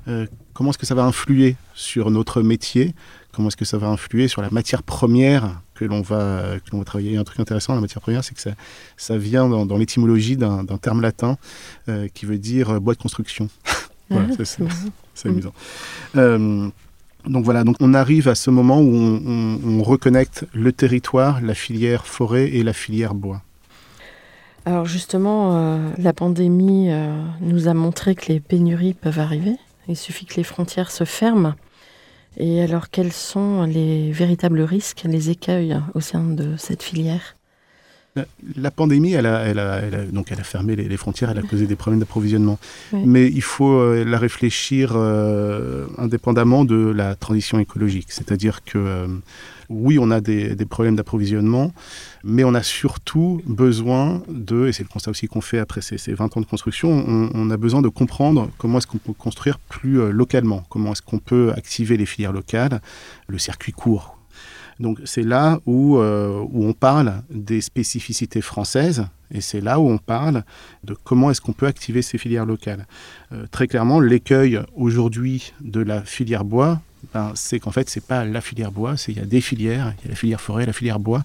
[0.08, 2.94] euh, comment est-ce que ça va influer sur notre métier?
[3.32, 6.78] Comment est-ce que ça va influer sur la matière première que l'on va, que l'on
[6.78, 7.10] va travailler?
[7.10, 8.52] Il y a un truc intéressant, la matière première, c'est que ça,
[8.96, 11.36] ça vient dans, dans l'étymologie d'un terme latin
[11.88, 13.48] euh, qui veut dire bois de construction.
[14.10, 14.44] voilà, Ah,
[15.14, 15.52] c'est amusant.
[17.26, 21.40] Donc voilà, donc on arrive à ce moment où on, on- on reconnecte le territoire,
[21.40, 23.42] la filière forêt et la filière bois.
[24.66, 29.56] Alors justement, euh, la pandémie euh, nous a montré que les pénuries peuvent arriver.
[29.88, 31.54] Il suffit que les frontières se ferment.
[32.36, 37.36] Et alors, quels sont les véritables risques, les écueils au sein de cette filière?
[38.16, 40.96] La, la pandémie, elle a, elle a- elle a- donc elle a fermé les, les
[40.96, 42.60] frontières, elle a causé des problèmes d'approvisionnement.
[42.92, 43.00] Oui.
[43.04, 48.06] Mais il faut euh, la réfléchir euh, indépendamment de la transition écologique.
[48.12, 49.08] C'est-à-dire que euh,
[49.68, 51.72] oui, on a des, des problèmes d'approvisionnement,
[52.22, 55.98] mais on a surtout besoin de, et c'est le constat aussi qu'on fait après ces,
[55.98, 59.12] ces 20 ans de construction, on, on a besoin de comprendre comment est-ce qu'on peut
[59.12, 62.80] construire plus euh, localement, comment est-ce qu'on peut activer les filières locales,
[63.26, 64.13] le circuit court.
[64.80, 69.88] Donc c'est là où, euh, où on parle des spécificités françaises et c'est là où
[69.88, 70.44] on parle
[70.84, 72.86] de comment est-ce qu'on peut activer ces filières locales.
[73.32, 76.80] Euh, très clairement, l'écueil aujourd'hui de la filière bois,
[77.12, 79.94] ben, c'est qu'en fait, c'est pas la filière bois, c'est il y a des filières,
[79.98, 81.22] il y a la filière forêt, la filière bois,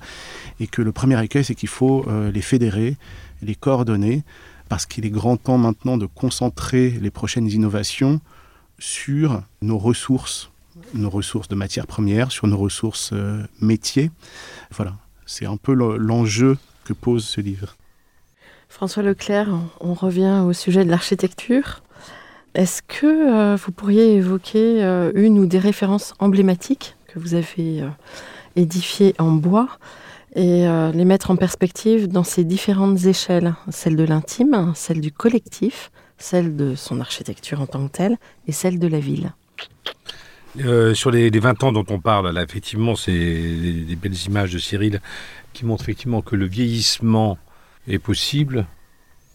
[0.60, 2.98] et que le premier écueil, c'est qu'il faut euh, les fédérer,
[3.42, 4.24] les coordonner,
[4.68, 8.20] parce qu'il est grand temps maintenant de concentrer les prochaines innovations
[8.78, 10.52] sur nos ressources,
[10.94, 14.12] nos ressources de matières premières, sur nos ressources euh, métiers.
[14.72, 14.94] Voilà,
[15.26, 17.76] c'est un peu le- l'enjeu que pose ce livre.
[18.68, 19.50] François Leclerc,
[19.80, 21.82] on revient au sujet de l'architecture.
[22.56, 27.84] Est-ce que euh, vous pourriez évoquer euh, une ou des références emblématiques que vous avez
[28.56, 29.68] édifiées en bois
[30.36, 35.90] et les mettre en perspective dans ces différentes échelles, celle de l'intime, celle du collectif,
[36.20, 39.34] celle de son architecture en tant que telle et celle de la ville.
[40.60, 44.52] Euh, sur les, les 20 ans dont on parle, là, effectivement, c'est des, belles images
[44.52, 45.00] de Cyril
[45.54, 47.38] qui montrent effectivement que le vieillissement
[47.88, 48.66] est possible,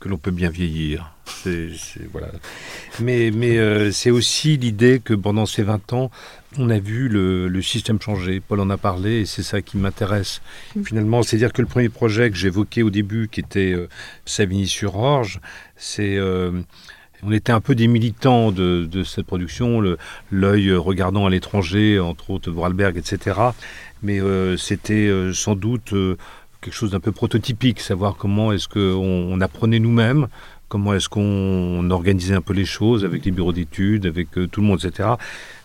[0.00, 1.14] que l'on peut bien vieillir.
[1.24, 2.29] C'est, c'est- voilà.
[3.00, 6.11] Mais, mais euh, c'est aussi l'idée que pendant ces 20 ans,
[6.59, 8.40] on a vu le, le système changer.
[8.40, 10.42] Paul en a parlé et c'est ça qui m'intéresse.
[10.85, 13.88] Finalement, c'est-à-dire que le premier projet que j'évoquais au début, qui était euh,
[14.27, 15.40] Savigny-sur-Orge,
[15.77, 16.18] c'est...
[17.24, 19.82] euh, on était un peu des militants de, cette production,
[20.30, 23.38] l'œil regardant à l'étranger, entre autres Vorarlberg, etc.
[24.02, 26.16] Mais euh, c'était euh, sans doute euh,
[26.60, 30.28] quelque chose d'un peu prototypique, savoir comment est-ce qu'on on apprenait nous-mêmes,
[30.68, 34.60] comment est-ce qu'on organisait un peu les choses avec les bureaux d'études, avec euh, tout
[34.60, 35.10] le monde, etc.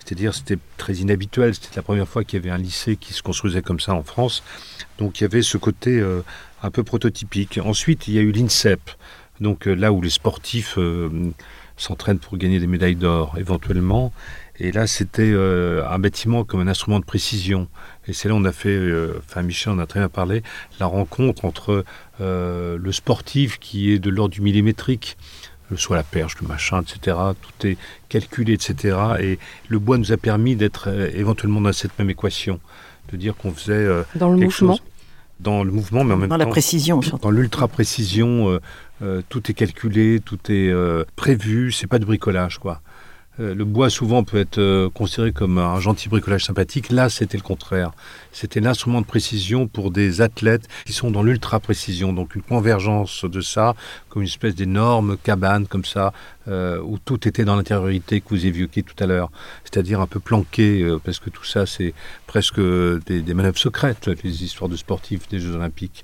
[0.06, 3.24] C'est-à-dire c'était très inhabituel, c'était la première fois qu'il y avait un lycée qui se
[3.24, 4.44] construisait comme ça en France.
[4.98, 6.22] Donc il y avait ce côté euh,
[6.62, 7.60] un peu prototypique.
[7.64, 8.82] Ensuite, il y a eu l'INSEP,
[9.42, 11.10] donc euh, là où les sportifs euh,
[11.78, 14.12] s'entraînent pour gagner des médailles d'or éventuellement.
[14.62, 17.70] Et là, c'était euh, un bâtiment comme un instrument de précision.
[18.08, 20.44] Et c'est là on a fait, euh, enfin Michel en a très bien parlé,
[20.82, 21.86] la rencontre entre
[22.20, 25.16] euh, le sportif qui est de l'ordre du millimétrique,
[25.72, 27.16] le- soit la perche, le machin, etc.
[27.42, 27.78] Tout est
[28.10, 28.98] calculé, etc.
[29.22, 32.60] Et le bois nous a permis d'être euh, éventuellement dans cette même équation,
[33.14, 34.84] de dire qu'on faisait euh, Dans le quelque mouvement, chose
[35.40, 37.24] dans le mouvement, mais en même Dans la temps précision, surtout.
[37.24, 38.60] dans l'ultra précision,
[39.02, 42.82] euh, tout est calculé, tout est euh, prévu, c'est pas du bricolage quoi.
[43.40, 46.90] Euh, le bois souvent peut être considéré comme un gentil bricolage sympathique.
[46.90, 47.92] Là, c'était le contraire.
[48.34, 52.12] C'était l'instrument de précision pour des athlètes qui sont dans l'ultra précision.
[52.12, 53.76] Donc une convergence de ça,
[54.10, 56.12] comme une espèce d'énorme cabane comme ça,
[56.48, 59.32] où tout était dans l'intériorité que vous évoquiez tout à l'heure.
[59.64, 61.94] C'est-à-dire un peu planqué, parce que tout ça, c'est
[62.28, 66.04] presque des, des manœuvres secrètes, les histoires de sportifs des Jeux Olympiques.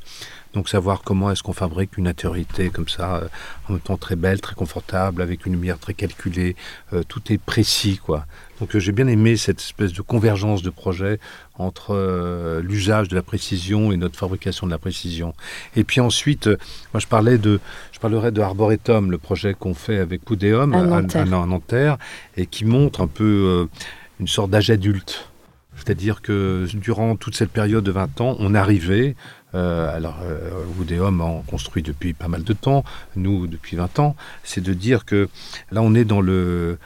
[0.56, 3.28] Donc savoir comment est-ce qu'on fabrique une intériorité comme ça, euh,
[3.70, 6.56] en même temps très belle, très confortable, avec une lumière très calculée,
[6.94, 8.26] euh, tout est précis quoi.
[8.60, 11.20] Donc euh, j'ai bien aimé cette espèce de convergence de projet
[11.58, 15.34] entre euh, l'usage de la précision et notre fabrication de la précision.
[15.76, 16.58] Et puis ensuite, euh,
[16.94, 17.60] moi je parlais de,
[17.92, 21.22] je parlerai de Arboretum, le projet qu'on fait avec Poudéum À Nanterre.
[21.22, 21.98] à Nanterre,
[22.38, 23.66] et qui montre un peu euh,
[24.22, 25.30] une sorte d'âge adulte.
[25.86, 29.16] C'est-à-dire que durant toute cette période de 20 ans, on arrivait,
[29.54, 32.84] euh, alors euh, Woodéum en construit depuis pas mal de temps,
[33.16, 35.30] nous depuis 20 ans, c'est de dire que
[35.72, 36.80] là on est dans le,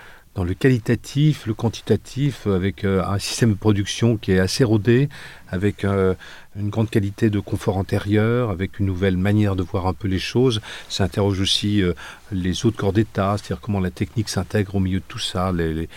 [0.44, 5.10] le qualitatif, le quantitatif, avec euh, un système de production qui est assez rodé,
[5.50, 6.14] avec euh,
[6.56, 10.20] une grande qualité de confort intérieur, avec une nouvelle manière de voir un peu les
[10.20, 10.62] choses.
[10.90, 11.94] Ça interroge aussi euh,
[12.32, 15.88] les autres corps d'État, c'est-à-dire comment la technique s'intègre au milieu de tout ça, les,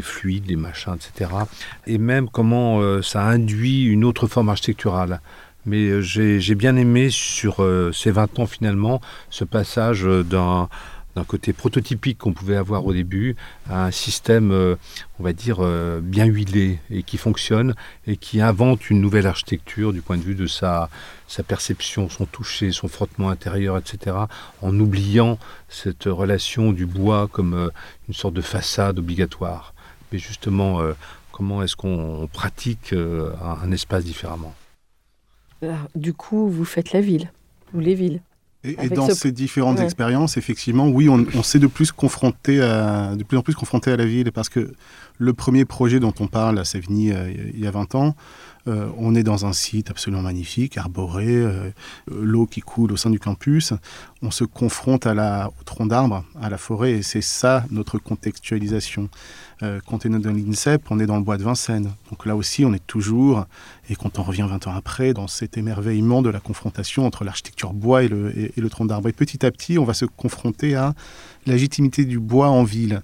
[0.00, 1.30] fluides, les machins, etc.
[1.86, 5.20] Et même comment euh, ça induit une autre forme architecturale.
[5.66, 10.68] Mais euh, j'ai bien aimé sur euh, ces 20 ans finalement ce passage euh, d'un
[11.16, 13.36] d'un côté prototypique qu'on pouvait avoir au début
[13.68, 14.76] à un système, euh,
[15.18, 17.74] on va dire, euh, bien huilé et qui fonctionne
[18.06, 20.88] et qui invente une nouvelle architecture du point de vue de sa,
[21.46, 24.16] perception, son toucher, son frottement intérieur, etc.,
[24.62, 27.68] en oubliant cette relation du bois comme euh,
[28.08, 29.74] une sorte de façade obligatoire.
[30.12, 30.80] Mais justement,
[31.30, 34.52] comment est-ce qu'on pratique un, espace différemment?
[35.62, 37.30] Alors, du coup, vous faites la ville,
[37.74, 38.20] ou les villes.
[38.62, 39.84] Et, dans ce- ces différentes Ouais.
[39.84, 43.90] expériences, effectivement, oui, on, on s'est de plus confronté à, de plus en plus confronté
[43.90, 44.72] à la ville parce que
[45.18, 48.14] le premier projet dont on parle à Savigny euh, il y a 20 ans,
[48.68, 51.70] euh, on est dans un site absolument magnifique, arboré, euh,
[52.10, 53.72] l'eau qui coule au sein du campus.
[54.22, 57.98] On se confronte à la, au tronc d'arbre, à la forêt, et c'est ça notre
[57.98, 59.08] contextualisation.
[59.86, 61.92] Quand on est dans l'INSEP, on est dans le bois de Vincennes.
[62.10, 63.44] Donc là aussi, on est toujours,
[63.90, 67.74] et quand on revient 20 ans après, dans cet émerveillement de la confrontation entre l'architecture
[67.74, 69.10] bois et le, et le tronc d'arbre.
[69.10, 70.94] Et petit à petit, on va se confronter à
[71.46, 73.02] légitimité du bois en ville.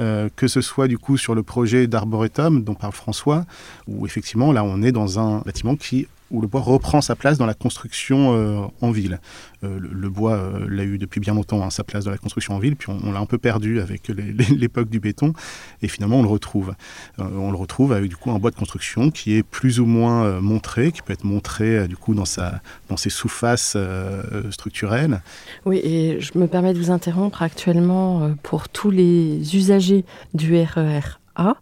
[0.00, 3.44] Euh, que ce soit du coup sur le projet d'Arboretum dont parle François,
[3.86, 7.38] où effectivement là on est dans un bâtiment qui où le bois reprend sa place
[7.38, 9.20] dans la construction euh, en ville.
[9.62, 12.54] Euh, le, bois euh, l'a eu depuis bien longtemps hein, sa place dans la construction
[12.54, 14.08] en ville, puis on, l'a un peu perdu avec
[14.50, 15.32] l'époque du béton,
[15.80, 16.74] et finalement on le retrouve.
[17.18, 20.40] On le retrouve avec du coup un bois de construction qui est plus ou moins
[20.40, 23.76] montré, qui peut être montré du coup dans, sa, dans ses sous-faces
[24.50, 25.22] structurelles.
[25.64, 31.18] Oui, et je me permets de vous interrompre actuellement pour tous les usagers du RER
[31.36, 31.56] A.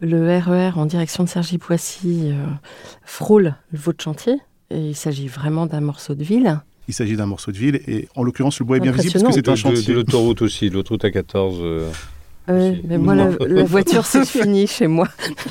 [0.00, 2.44] Le RER en direction de Cergy-Poissy euh,
[3.04, 4.34] frôle votre chantier.
[4.70, 6.60] Et il s'agit vraiment d'un morceau de ville.
[6.88, 9.30] Il s'agit d'un morceau de ville, et en l'occurrence le bois est bien visible Impressionnant.
[9.30, 9.92] parce que c'est un de, de- chantier.
[9.94, 11.58] de l'autoroute aussi, de l'autoroute A14.
[11.60, 11.90] euh,
[12.50, 12.80] Euh, Aussi.
[12.84, 15.06] mais moi, la, la voiture, c'est fini chez moi.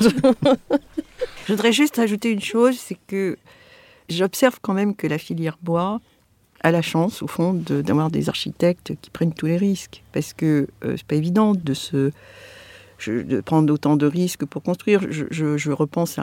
[1.46, 3.36] Je voudrais juste ajouter une chose, c'est que
[4.08, 6.00] j'observe quand même que la filière bois
[6.62, 10.02] a la chance, au fond, d'avoir des architectes qui prennent tous les risques.
[10.12, 12.10] Parce que euh, c'est pas évident de se
[13.06, 15.00] de prendre autant de risques pour construire.
[15.10, 16.18] Je, repense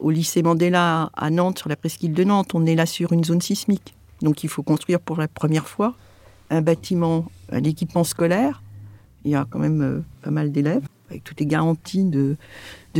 [0.00, 2.54] au lycée Mandela à Nantes, sur la presqu'île de Nantes.
[2.54, 3.94] On est là sur une zone sismique.
[4.22, 5.94] Donc il faut construire pour la première fois
[6.50, 8.62] un bâtiment, un équipement scolaire.
[9.24, 12.36] Il y a quand même euh, pas mal d'élèves, avec toutes les garanties de,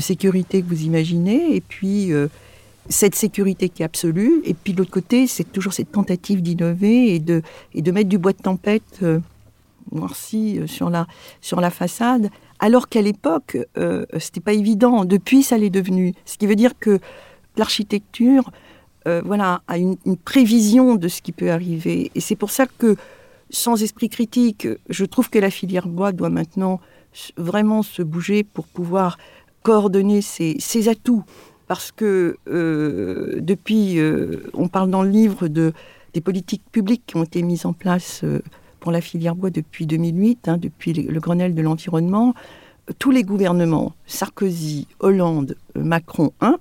[0.00, 1.54] sécurité que vous imaginez.
[1.54, 2.28] Et puis euh,
[2.88, 4.42] cette sécurité qui est absolue.
[4.44, 7.42] Et puis de l'autre côté, c'est toujours cette tentative d'innover et de,
[7.74, 9.20] et de mettre du bois de tempête euh,
[9.92, 10.60] noirci
[10.90, 11.06] la,
[11.40, 15.04] sur la façade alors qu'à l'époque, euh, c'était pas évident.
[15.04, 16.14] Depuis, ça l'est devenu.
[16.24, 17.00] Ce qui veut dire que
[17.56, 18.50] l'architecture,
[19.06, 22.10] euh, voilà, a une, prévision de ce qui peut arriver.
[22.14, 22.96] Et c'est pour ça que,
[23.50, 26.80] sans esprit critique, je trouve que la filière bois doit maintenant
[27.36, 29.18] vraiment se bouger pour pouvoir
[29.62, 31.24] coordonner ses, atouts.
[31.66, 35.72] Parce que euh, depuis, euh, on parle dans le livre de,
[36.12, 38.24] des politiques publiques qui ont été mises en place
[38.85, 42.35] pour la filière bois depuis 2008, hein, depuis le Grenelle de l'environnement,
[42.99, 46.59] tous les gouvernements, Sarkozy, Hollande, Macron 1,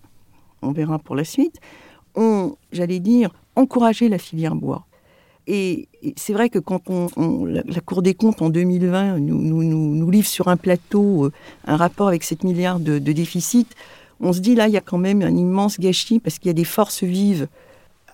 [0.61, 1.59] on verra pour la suite,
[2.15, 4.85] ont, j'allais dire, encouragé la filière bois.
[5.47, 10.09] Et, c'est vrai que quand on, la, Cour des comptes en 2020 nous, nous, nous,
[10.09, 11.31] livre sur un plateau euh,
[11.65, 13.67] un rapport avec 7 milliards de, de déficit,
[14.21, 16.51] on se dit là, il y a quand même un immense gâchis parce qu'il y
[16.51, 17.49] a des forces vives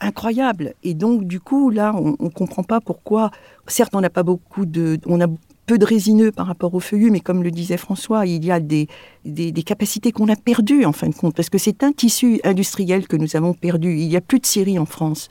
[0.02, 0.74] incroyable.
[0.84, 3.32] Et donc, du coup, là, on ne comprend pas pourquoi.
[3.68, 5.00] Certes, on n'a pas beaucoup de.
[5.06, 5.28] On a
[5.66, 8.60] peu de résineux par rapport aux feuillus, mais comme le disait François, il y a
[8.60, 8.88] des,
[9.24, 13.08] des, capacités qu'on a perdues, en fin de compte, parce que c'est un tissu industriel
[13.08, 13.96] que nous avons perdu.
[13.96, 15.30] Il n'y a plus de scierie en France.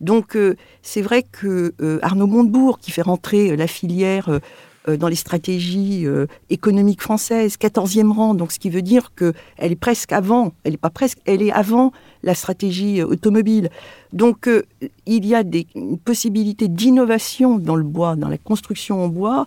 [0.00, 4.40] Donc, euh, c'est vrai que euh, Arnaud Montebourg, qui fait rentrer la filière euh, euh,
[4.96, 9.34] dans les stratégies euh, économiques françaises, 14e rang, donc ce qui veut dire qu'elle
[9.72, 13.70] est presque avant, elle n'est pas presque, elle est avant la stratégie euh, automobile.
[14.12, 14.48] Donc
[15.06, 15.66] il y a des
[16.04, 19.46] possibilités d'innovation dans le bois, dans la construction en bois,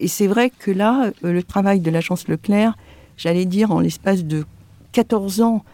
[0.00, 2.76] et c'est vrai que là, le travail de l'agence Leclerc,
[3.16, 4.44] j'allais dire en l'espace de
[4.92, 5.64] 14 ans,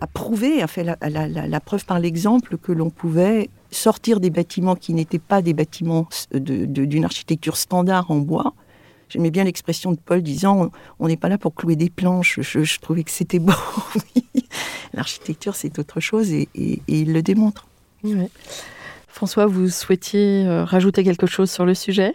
[0.00, 4.94] a prouvé, a fait la preuve par l'exemple que l'on pouvait sortir des bâtiments qui
[4.94, 8.54] n'étaient pas des bâtiments d'une architecture standard en bois.
[9.08, 12.40] J'aimais bien l'expression de Paul disant on n'est pas là pour clouer des planches.
[12.40, 13.52] Je, trouvais que c'était beau.
[14.94, 17.66] L'architecture, c'est autre chose et, il le démontre.
[19.08, 22.14] François, vous souhaitiez euh, rajouter quelque chose sur le sujet?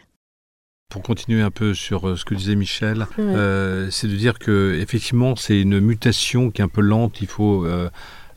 [0.89, 4.77] Pour continuer un peu sur euh, ce que disait Michel, euh, c'est de dire que
[4.81, 7.21] effectivement c'est une mutation qui est un peu lente.
[7.21, 7.67] Il faut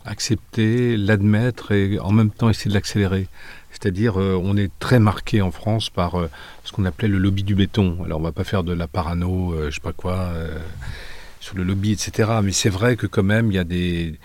[0.05, 3.29] accepter, l'admettre et en même temps essayer de l'accélérer.
[3.71, 6.31] C'est-à-dire, euh, on est très marqué en France par euh,
[6.65, 7.99] ce qu'on appelait le lobby du béton.
[8.05, 10.33] Alors, on va pas faire de la parano, euh, je sais pas quoi,
[11.41, 12.31] sur le lobby, etc.
[12.43, 14.19] Mais c'est vrai que quand même, il y a des,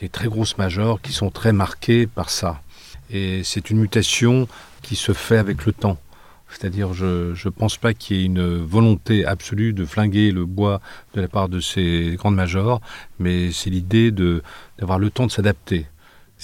[0.00, 2.62] des très grosses majors qui sont très marquées par ça.
[3.10, 4.48] Et c'est une mutation
[4.82, 5.98] qui se fait avec le temps.
[6.52, 10.80] C'est-à-dire, je ne pense pas qu'il y ait une volonté absolue de flinguer le bois
[11.14, 12.80] de la part de ces grandes majors,
[13.18, 15.86] mais c'est l'idée d'avoir le temps de s'adapter.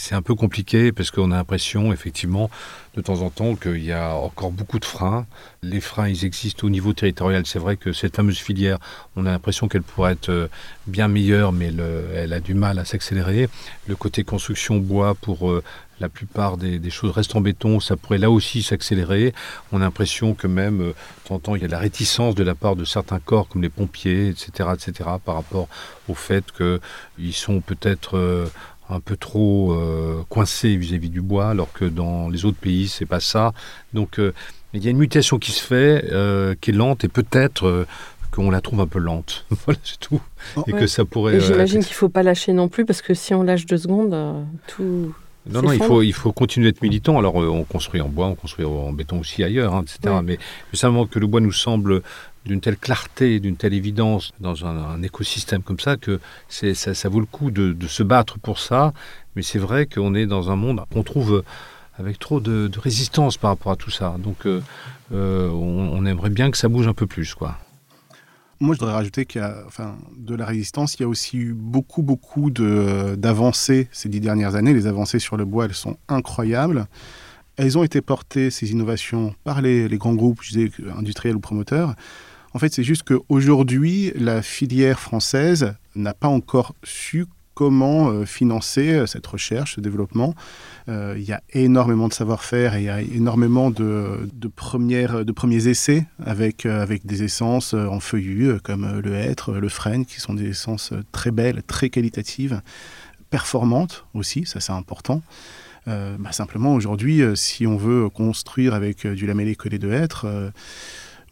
[0.00, 2.50] C'est un peu compliqué parce qu'on a l'impression, effectivement,
[2.94, 5.26] de temps en temps, qu'il y a encore beaucoup de freins.
[5.60, 7.44] Les freins, ils existent au niveau territorial.
[7.46, 8.78] C'est vrai que cette fameuse filière,
[9.16, 10.46] on a l'impression qu'elle pourrait être euh,
[10.86, 11.72] bien meilleure, mais
[12.14, 13.48] elle a du mal à s'accélérer.
[13.88, 15.64] Le côté construction bois pour euh,
[16.00, 19.34] la plupart des, choses restent en béton, ça pourrait là aussi s'accélérer.
[19.72, 21.78] On a l'impression que même, euh, de temps en temps, il y a de la
[21.78, 25.68] réticence de la part de certains corps, comme les pompiers, etc., etc., par rapport
[26.08, 28.46] au fait qu'ils sont peut-être euh,
[28.88, 33.06] un peu trop euh, coincés vis-à-vis du bois, alors que dans les autres pays, c'est
[33.06, 33.52] pas ça.
[33.92, 34.20] Donc,
[34.72, 36.04] il y a une mutation qui se fait,
[36.60, 37.86] qui est lente, et peut-être
[38.30, 39.46] qu'on la trouve un peu lente.
[39.64, 40.20] voilà, c'est tout.
[40.66, 41.40] et que ça pourrait.
[41.40, 44.46] J'imagine qu'il ne faut pas lâcher non plus, parce que si on lâche deux secondes,
[44.68, 45.14] tout.
[45.46, 47.18] Non, non, il faut, il faut continuer d'être militant.
[47.18, 50.16] Alors, euh, on construit en bois, on construit en béton aussi ailleurs, hein, etc.
[50.22, 50.38] Mais,
[50.74, 52.02] simplement que le bois nous semble
[52.44, 57.20] d'une telle clarté, d'une telle évidence dans un, écosystème comme ça que ça, ça, vaut
[57.20, 58.92] le coup de, se battre pour ça.
[59.36, 61.42] Mais c'est vrai qu'on est dans un monde qu'on trouve
[61.98, 64.16] avec trop de, résistance par rapport à tout ça.
[64.18, 64.62] Donc, euh,
[65.12, 67.58] euh, on, on, aimerait bien que ça bouge un peu plus, quoi.
[68.60, 71.36] Moi, je voudrais rajouter qu'il y a, enfin, de la résistance, il y a aussi
[71.36, 74.74] eu beaucoup, beaucoup d'avancées ces dix dernières années.
[74.74, 76.86] Les avancées sur le bois, elles sont incroyables.
[77.56, 81.94] Elles ont été portées, ces innovations, par les, grands groupes, je disais, industriels ou promoteurs.
[82.52, 87.26] En fait, c'est juste qu'aujourd'hui, la filière française n'a pas encore su
[87.58, 90.36] comment euh, financer euh, cette recherche, ce développement.
[90.88, 95.32] Euh, il y a énormément de savoir-faire et il y a énormément de, premières, de
[95.32, 100.34] premiers essais avec, avec des essences en feuillus comme le hêtre, le frêne, qui sont
[100.34, 102.62] des essences très belles, très qualitatives,
[103.28, 105.20] performantes aussi, ça c'est important.
[105.86, 110.26] Bah, simplement aujourd'hui, si on veut construire avec du lamellé collé de hêtre,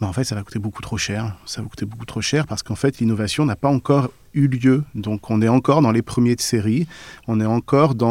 [0.00, 1.36] bah, en fait, ça va coûter beaucoup trop cher.
[1.46, 4.84] Ça va coûter beaucoup trop cher parce qu'en fait, l'innovation n'a pas encore eu lieu.
[4.94, 6.86] Donc, on est encore dans les premiers de série.
[7.26, 8.10] On est encore dans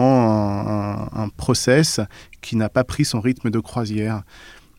[1.13, 2.01] un, process
[2.41, 4.23] qui n'a pas pris son rythme de croisière.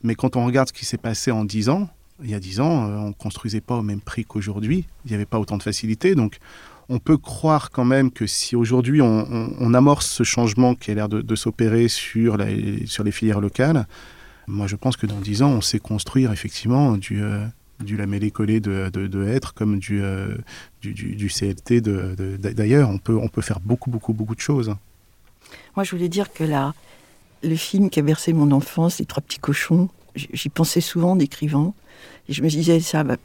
[0.02, 1.88] Mais quand on regarde ce qui s'est passé en 10 ans,
[2.22, 4.86] il y a 10 ans, euh, on ne construisait pas au même prix qu'aujourd'hui.
[5.04, 6.14] Il n'y avait pas autant de facilité.
[6.14, 6.38] Donc,
[6.88, 11.09] on peut croire quand même que si aujourd'hui on, amorce ce changement qui a l'air
[11.09, 12.38] de, s'opérer sur,
[12.86, 13.86] sur les filières locales,
[14.47, 17.44] moi, je pense que dans 10 ans, on sait construire effectivement du, euh,
[17.80, 20.36] du lamellé collé de, de, hêtre comme du, euh,
[20.80, 22.88] du, du, CLT d'ailleurs.
[22.90, 24.74] On peut, on peut faire beaucoup, beaucoup, beaucoup de choses.
[25.74, 26.74] Moi, je voulais dire que là,
[27.42, 31.18] le film qui a bercé mon enfance, Les Trois Petits Cochons, j'y pensais souvent en
[31.18, 31.74] écrivant.
[32.28, 33.16] Et je me disais, ça, bah,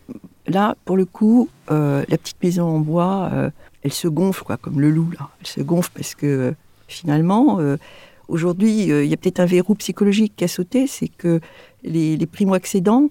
[0.47, 3.31] là, pour le coup, euh, la petite maison en bois,
[3.83, 5.29] elle se gonfle, quoi, comme le loup, là.
[5.39, 6.53] Elle se gonfle parce que
[6.87, 7.59] finalement,
[8.31, 11.41] Aujourd'hui, euh, il y a peut-être un verrou psychologique qui a sauté, c'est que
[11.83, 13.09] les, primo-accédants,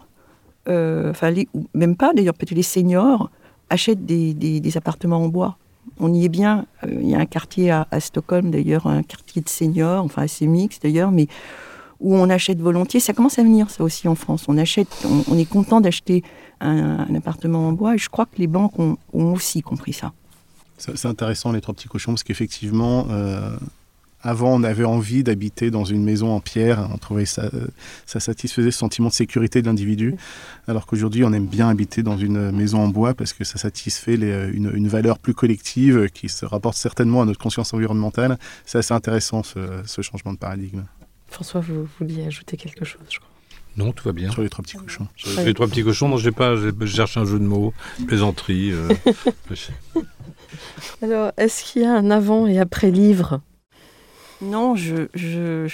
[0.66, 1.34] euh, enfin,
[1.74, 3.30] même pas d'ailleurs, peut-être les seniors,
[3.68, 5.58] achètent des, appartements en bois.
[5.98, 6.64] On y est bien.
[6.84, 10.46] Euh, il y a un quartier à, Stockholm, d'ailleurs, un quartier de seniors, enfin assez
[10.46, 11.26] mixte d'ailleurs, mais
[12.00, 12.98] où on achète volontiers.
[12.98, 14.46] Ça commence à venir, ça aussi, en France.
[14.48, 16.24] On achète, on, est content d'acheter
[16.62, 20.14] un, appartement en bois, je crois que les banques ont, aussi compris ça.
[20.78, 23.06] C'est intéressant, les trois petits cochons, parce qu'effectivement,
[24.22, 26.88] avant, on avait envie d'habiter dans une maison en pierre.
[26.92, 27.50] On trouvait ça,
[28.06, 30.16] ça satisfaisait ce sentiment de sécurité de l'individu.
[30.68, 34.14] Alors qu'aujourd'hui, on aime bien habiter dans une maison en bois parce que ça satisfait
[34.14, 38.38] une, valeur plus collective qui se rapporte certainement à notre conscience environnementale.
[38.66, 40.84] C'est assez intéressant ce, changement de paradigme.
[41.28, 43.28] François, vous vouliez ajouter quelque chose, je crois.
[43.76, 44.30] Non, tout va bien.
[44.32, 45.06] Sur les trois petits cochons.
[45.16, 47.72] Sur les trois petits cochons, non, j'ai pas, je cherche un jeu de mots,
[48.06, 48.72] plaisanterie.
[48.72, 48.88] Euh,
[51.02, 53.40] Alors, est-ce qu'il y a un avant et après livre
[54.42, 55.68] non, je, je,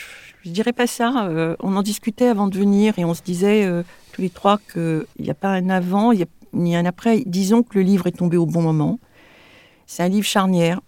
[0.44, 1.28] dirais pas ça.
[1.28, 4.58] Euh, on en discutait avant de venir et on se disait euh, tous les trois
[4.72, 7.22] qu'il n'y a pas un avant, il ni un après.
[7.26, 8.98] Disons que le livre est tombé au bon moment.
[9.86, 10.80] C'est un livre charnière.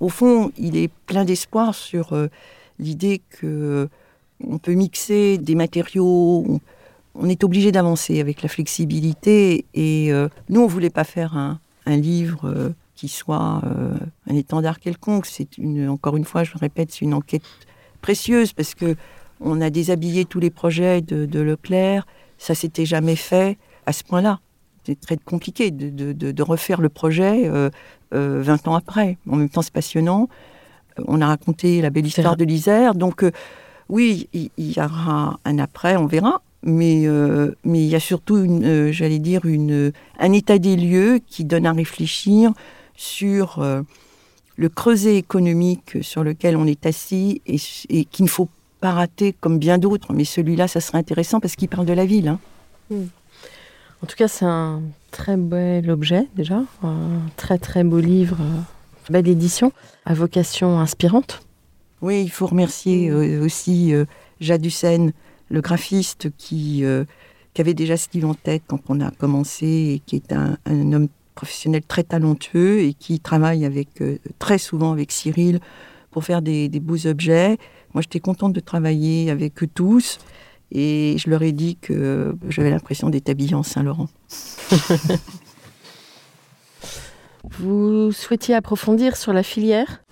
[0.00, 2.28] Au fond, il est plein d'espoir sur euh,
[2.78, 3.88] l'idée que
[4.46, 6.60] on peut mixer des matériaux.
[7.14, 9.64] On, est obligé d'avancer avec la flexibilité.
[9.72, 10.12] Et
[10.50, 13.94] nous, on voulait pas faire un, un livre qui soit euh,
[14.28, 15.26] un étendard quelconque.
[15.26, 17.44] C'est une, encore une fois, je le répète, c'est une enquête
[18.00, 18.96] précieuse parce que
[19.40, 22.06] on a déshabillé tous les projets de, Leclerc.
[22.38, 24.40] Ça s'était jamais fait à ce point-là.
[24.84, 27.70] C'est très compliqué de, de, refaire le projet euh,
[28.12, 29.18] 20 euh, ans après.
[29.28, 30.28] En même temps, c'est passionnant.
[31.06, 32.94] On a raconté la belle histoire de l'Isère.
[32.94, 33.30] Donc, euh,
[33.88, 36.42] oui, il y, aura un après, on verra.
[36.62, 37.06] Mais,
[37.64, 38.44] mais il y a surtout,
[38.90, 42.52] j'allais dire, une, un état des lieux qui donne à réfléchir
[42.96, 43.82] sur euh,
[44.56, 48.48] le creuset économique sur lequel on est assis et, qu'il ne faut
[48.80, 50.12] pas rater comme bien d'autres.
[50.12, 52.28] Mais celui-là, ça serait intéressant parce qu'il parle de la ville.
[52.28, 52.38] Hein.
[52.90, 53.06] Hmm.
[54.02, 59.12] En tout cas, c'est un très bel objet déjà, un très très beau livre, euh,
[59.12, 59.72] belle édition,
[60.04, 61.42] à vocation inspirante.
[62.02, 63.92] Oui, il faut remercier euh, aussi
[64.40, 65.10] Jade Hussein,
[65.48, 66.84] le graphiste qui,
[67.54, 70.58] qui, avait déjà ce livre en tête quand on a commencé et qui est un,
[70.66, 75.60] un homme professionnel très talentueux et qui travaille avec, euh, très souvent avec Cyril
[76.10, 77.58] pour faire des, beaux objets.
[77.94, 80.18] Moi, j'étais contente de travailler avec eux tous
[80.72, 84.08] et je leur ai dit que j'avais l'impression d'être habillée en Saint-Laurent.
[87.60, 90.02] Vous souhaitiez approfondir sur la filière?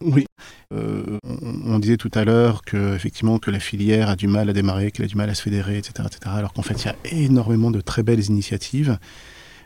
[0.00, 0.24] Oui.
[0.72, 4.54] Euh, on, disait tout à l'heure que effectivement que la filière a du mal à
[4.54, 6.34] démarrer, qu'elle a du mal à se fédérer, etc., etc.
[6.34, 8.98] Alors qu'en fait, il y a énormément de très belles initiatives.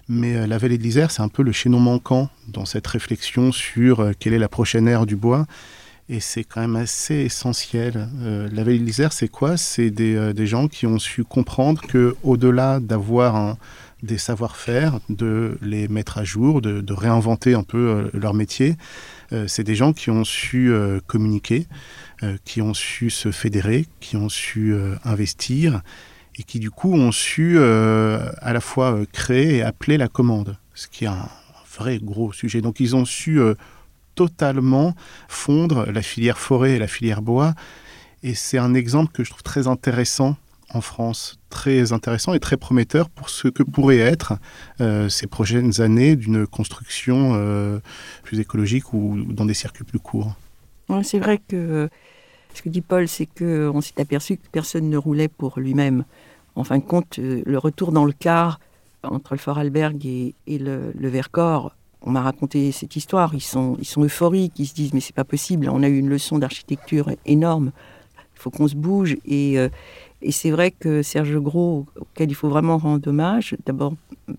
[0.08, 3.50] Mais euh, la vallée de l'Isère, c'est un peu le chaînon manquant dans cette réflexion
[3.52, 5.46] sur euh, quelle est la prochaine ère du bois.
[6.08, 8.08] Et c'est quand même assez essentiel.
[8.20, 9.56] Euh, la vallée de l'Isère, c'est quoi?
[9.56, 13.56] C'est des, gens qui ont su comprendre que, au-delà d'avoir
[14.04, 18.76] des savoir-faire, de les mettre à jour, de réinventer un peu leur métier,
[19.48, 20.70] c'est des gens qui ont su
[21.08, 21.66] communiquer,
[22.44, 25.82] qui ont su se fédérer, qui ont su investir
[26.38, 30.08] et qui du coup ont su euh, à la fois euh, créer et appeler la
[30.08, 31.28] commande, ce qui est un
[31.78, 32.60] vrai gros sujet.
[32.60, 33.54] Donc ils ont su euh,
[34.14, 34.94] totalement
[35.28, 37.54] fondre la filière forêt et la filière bois,
[38.22, 40.36] et c'est un exemple que je trouve très intéressant
[40.70, 44.34] en France très intéressant et très prometteur pour ce que pourraient être
[45.08, 47.80] ces prochaines années d'une construction
[48.24, 50.34] plus écologique ou dans des circuits plus courts.
[51.04, 51.88] c'est vrai que
[52.56, 56.04] ce que dit Paul, c'est qu'on s'est aperçu que personne ne roulait pour lui-même.
[56.56, 58.60] En fin de compte, euh, le retour dans le car
[59.02, 63.34] entre le Fort Alberg et, le, Vercors, on m'a raconté cette histoire.
[63.34, 65.68] Ils sont, ils sont euphoriques, ils se disent mais c'est pas possible.
[65.68, 67.70] On a eu une leçon d'architecture énorme.
[68.34, 69.58] Il faut qu'on se bouge et
[70.22, 73.94] et c'est vrai que Serge Gros, auquel il faut vraiment rendre hommage, d'abord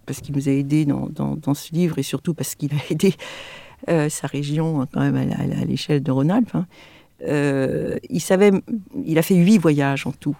[0.05, 3.13] parce qu'il nous a aidés dans, ce livre et surtout parce qu'il a aidé
[3.89, 6.55] euh, sa région hein, quand même à, l'échelle de Rhône-Alpes.
[6.55, 6.65] Hein.
[7.27, 8.51] Euh, il savait,
[9.05, 10.35] il a fait huit voyages en tout.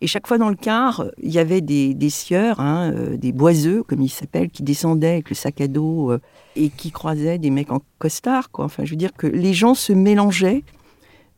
[0.00, 3.32] Et chaque fois dans le car, il y avait des, des sieurs, hein, euh, des
[3.32, 6.12] boiseux, comme ils s'appellent, qui descendaient avec le sac à dos
[6.54, 8.48] et qui croisaient des mecs en costard.
[8.54, 10.64] Enfin, je veux dire que les gens se mélangeaient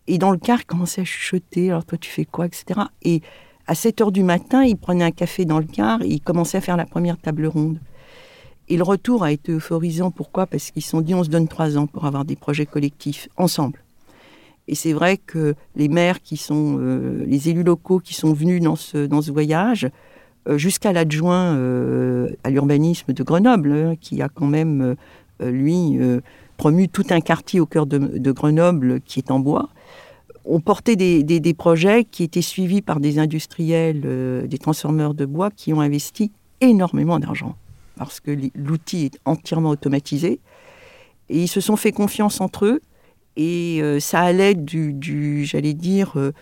[0.08, 2.80] et dans le car, il commençait à chuchoter, alors toi tu fais quoi, etc.
[3.02, 3.20] Et
[3.66, 6.56] à 7 heures du matin, il prenait un café dans le car et il commençait
[6.56, 7.78] à faire la première table ronde.
[8.68, 10.10] Et le retour a été euphorisant.
[10.10, 10.46] Pourquoi?
[10.46, 13.28] Parce qu'ils se sont dit, on se donne trois ans pour avoir des projets collectifs
[13.36, 13.84] ensemble.
[14.68, 18.62] Et c'est vrai que les maires qui sont, euh, les élus locaux qui sont venus
[18.62, 19.88] dans ce, dans ce voyage,
[20.46, 24.94] euh, jusqu'à l'adjoint euh, à l'urbanisme de Grenoble, hein, qui a quand même,
[25.40, 25.98] lui,
[26.56, 29.70] promu tout un quartier au cœur de Grenoble qui est en bois,
[30.44, 34.00] on portait des, projets qui étaient suivis par des industriels,
[34.48, 37.54] des transformeurs de bois qui ont investi énormément d'argent
[37.96, 40.40] parce que l'outil est entièrement automatisé.
[41.28, 42.80] Et ils se sont fait confiance entre eux
[43.38, 46.32] et euh, ça allait du, j'allais dire, euh,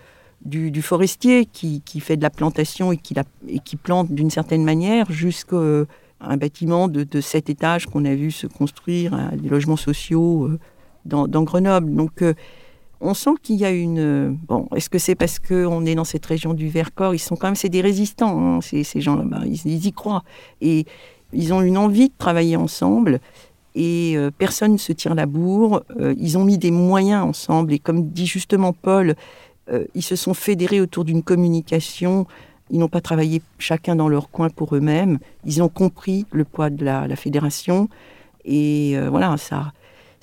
[0.44, 5.84] du, forestier qui, fait de la plantation et qui, plante d'une certaine manière jusqu'à
[6.20, 10.50] un bâtiment de, de 7 étages qu'on a vu se construire, des logements sociaux
[11.04, 11.94] dans, Grenoble.
[11.94, 12.22] Donc
[13.00, 14.38] on sent qu'il y a une.
[14.48, 17.14] Bon, est-ce que c'est parce qu'on est dans cette région du Vercors?
[17.14, 19.24] Ils sont quand même, c'est des résistants, hein, ces, gens-là.
[19.44, 20.24] Ils, y croient.
[20.60, 20.86] Et
[21.32, 23.20] ils ont une envie de travailler ensemble.
[23.76, 25.84] Et euh, personne ne se tire la bourre.
[26.00, 27.74] Euh, ils ont mis des moyens ensemble.
[27.74, 29.14] Et comme dit justement Paul,
[29.70, 32.26] euh, ils se sont fédérés autour d'une communication.
[32.70, 35.18] Ils n'ont pas travaillé chacun dans leur coin pour eux-mêmes.
[35.44, 37.88] Ils ont compris le poids de la, fédération.
[38.46, 39.72] Et voilà, ça,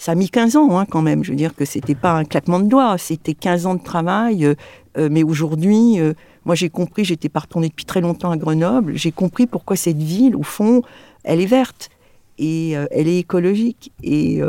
[0.07, 1.23] a mis 15 ans hein, quand même.
[1.23, 4.55] Je veux dire que c'était pas un claquement de doigts, c'était 15 ans de travail.
[4.97, 5.99] Mais aujourd'hui,
[6.43, 10.35] moi j'ai compris, j'étais pas depuis très longtemps à Grenoble, j'ai compris pourquoi cette ville,
[10.35, 10.81] au fond,
[11.23, 11.89] elle est verte
[12.37, 13.91] et elle est écologique.
[14.03, 14.41] Et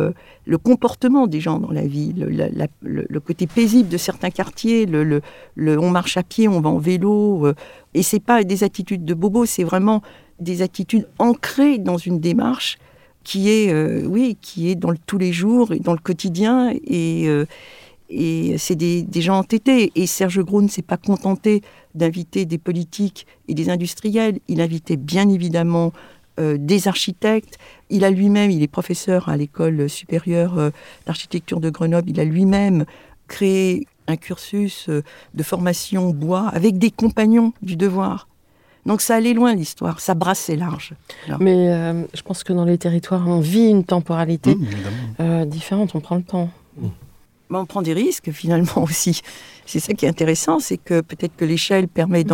[0.46, 2.26] le comportement des gens dans la ville,
[2.82, 4.86] le, côté paisible de certains quartiers,
[5.56, 7.48] on marche à pied, on va en vélo,
[7.94, 10.02] et c'est pas des attitudes de bobo, c'est vraiment
[10.40, 12.78] des attitudes ancrées dans une démarche
[13.24, 16.72] qui est, euh, oui, qui est dans le, tous les jours et dans le quotidien.
[16.84, 17.46] Et, euh,
[18.10, 19.90] et c'est des, des, gens entêtés.
[19.94, 21.62] Et Serge Gros ne s'est pas contenté
[21.94, 24.38] d'inviter des politiques et des industriels.
[24.46, 25.92] Il invitait bien évidemment
[26.40, 27.58] euh, des architectes.
[27.90, 30.70] Il a lui-même, il est professeur à l'école supérieure
[31.06, 32.10] d'architecture de Grenoble.
[32.10, 32.84] Il a lui-même
[33.28, 38.26] créé un cursus de formation bois avec des compagnons du devoir.
[38.86, 40.92] Donc ça allait loin l'histoire, ça brassait large.
[41.40, 44.66] Mais euh, je pense que dans les territoires, on vit une temporalité mmh,
[45.20, 46.50] euh, différente, on prend le temps.
[46.76, 46.88] Mmh.
[47.50, 49.22] on prend des risques finalement aussi.
[49.64, 52.24] C'est ça qui est intéressant, c'est que peut-être que l'échelle permet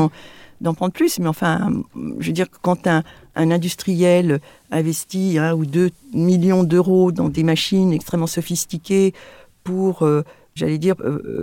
[0.60, 1.70] d'en, prendre plus, mais enfin,
[2.18, 3.02] je veux dire que quand un,
[3.34, 4.40] industriel
[4.70, 9.14] investit un ou deux millions d'euros dans des machines extrêmement sophistiquées
[9.64, 10.22] pour, euh,
[10.54, 10.96] j'allais dire,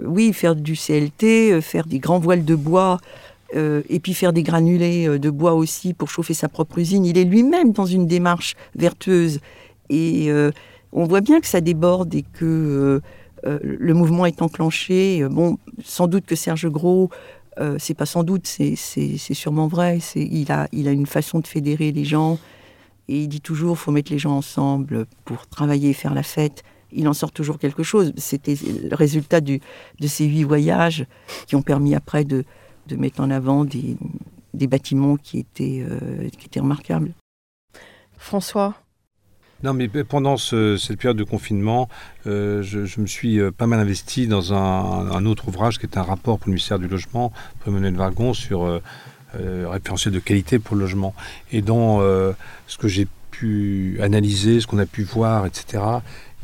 [0.04, 3.00] oui, faire du CLT, faire des grands voiles de bois,
[3.56, 7.06] euh, et puis faire des granulés euh, de bois aussi pour chauffer sa propre usine.
[7.06, 9.40] Il est lui-même dans une démarche vertueuse.
[9.90, 10.52] Et euh,
[10.92, 13.02] on voit bien que ça déborde et que
[13.44, 15.26] le mouvement est enclenché.
[15.30, 17.10] Bon, sans doute que Serge Gros,
[17.80, 18.76] c'est pas sans doute, c'est
[19.34, 20.00] sûrement vrai.
[20.16, 22.40] Il a, il a une façon de fédérer les gens.
[23.10, 26.64] Et il dit toujours, faut mettre les gens ensemble pour travailler et faire la fête
[26.92, 28.14] il en sort toujours quelque chose.
[28.18, 29.60] C'était le résultat du,
[30.00, 31.06] de ces huit voyages
[31.46, 32.46] qui ont permis après de,
[32.88, 33.98] de mettre en avant des,
[34.54, 37.14] bâtiments qui étaient, euh, qui étaient remarquables.
[38.18, 38.76] François
[39.64, 41.90] non, mais pendant cette période de confinement,
[42.28, 46.04] euh, je, me suis euh, pas mal investi dans un, autre ouvrage qui est un
[46.04, 48.82] rapport pour le ministère du Logement, pour Emmanuel Vargon, sur euh,
[49.68, 51.16] référentiel de qualité pour le logement.
[51.52, 52.00] Et dans
[52.68, 55.84] ce que j'ai pu analyser, ce qu'on a pu voir, etc.,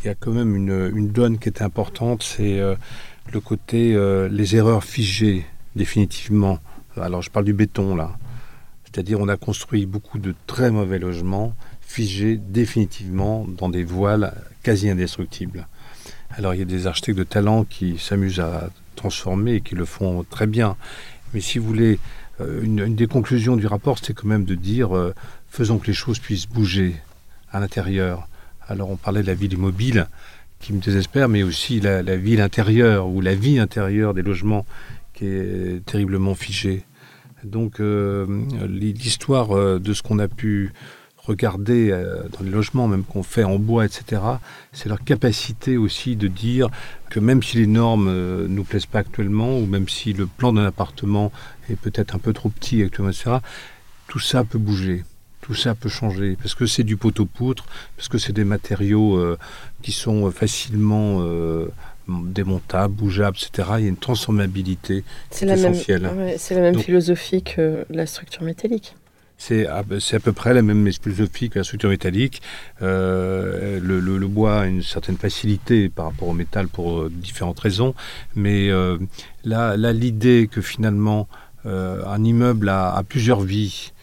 [0.03, 2.59] il y a quand même une, une donne qui est importante, c'est
[3.31, 3.97] le côté
[4.29, 5.45] les erreurs figées
[5.75, 6.59] définitivement.
[6.97, 8.17] Alors je parle du béton là.
[8.83, 11.55] C'est-à-dire on a construit beaucoup de très mauvais logements
[11.93, 14.33] figés définitivement dans des voiles
[14.63, 15.67] quasi indestructibles.
[16.31, 19.85] Alors il y a des architectes de talent qui s'amusent à transformer et qui le
[19.85, 20.75] font très bien.
[21.33, 21.99] Mais si vous voulez
[22.41, 25.13] euh, une, des conclusions du rapport, c'était quand même de dire euh,
[25.49, 26.95] faisons que les choses puissent bouger
[27.51, 28.27] à l'intérieur.
[28.67, 30.07] Alors on parlait de la ville immobile
[30.59, 34.65] qui me désespère, mais aussi la, ville intérieure ou la vie intérieure des logements
[35.13, 36.85] qui est terriblement figée.
[37.43, 38.25] Donc euh,
[38.67, 40.71] l'histoire de ce qu'on a pu
[41.25, 44.21] regarder euh, dans les logements, même qu'on fait en bois, etc.,
[44.71, 46.69] c'est leur capacité aussi de dire
[47.09, 50.51] que même si les normes ne nous plaisent pas actuellement, ou même si le plan
[50.53, 51.31] d'un appartement
[51.69, 53.37] est peut-être un peu trop petit actuellement, etc.,
[54.07, 55.03] tout ça peut bouger.
[55.41, 57.65] Tout ça peut changer parce que c'est du poteau-poutre,
[57.97, 59.37] parce que c'est des matériaux euh,
[59.81, 61.67] qui sont facilement euh,
[62.07, 63.67] démontables, bougeables, etc.
[63.79, 66.09] Il y a une transformabilité C'est la, même, essentielle.
[66.17, 68.95] ouais, c'est la même Donc- philosophie que la structure métallique.
[69.37, 72.41] C'est à, peu près la même philosophie que la structure métallique.
[72.81, 77.93] Euh, le, bois a une certaine facilité par rapport au métal pour euh, différentes raisons,
[78.35, 78.97] mais euh,
[79.43, 81.27] là, l'idée que finalement
[81.65, 83.93] un immeuble a plusieurs vies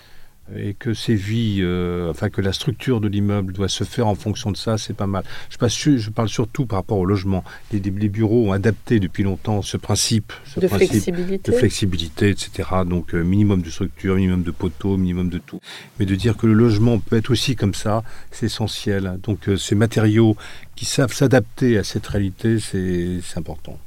[0.57, 4.15] et que ces vies, euh, enfin que la structure de l'immeuble doit se faire en
[4.15, 5.25] fonction de ça, c'est pas mal.
[5.51, 7.45] Je, passe su- je parle surtout par rapport au logement.
[7.73, 11.51] Les, les bureaux ont adapté depuis longtemps ce principe, ce De principe flexibilité.
[11.53, 12.69] de flexibilité, etc.
[12.87, 15.61] Donc euh, minimum de structure, minimum de poteaux, minimum de tout.
[15.99, 19.19] Mais de dire que le logement peut être aussi comme ça, c'est essentiel.
[19.23, 20.37] Donc euh, ces matériaux
[20.77, 23.79] qui savent s'adapter à cette réalité, c'est c'est important.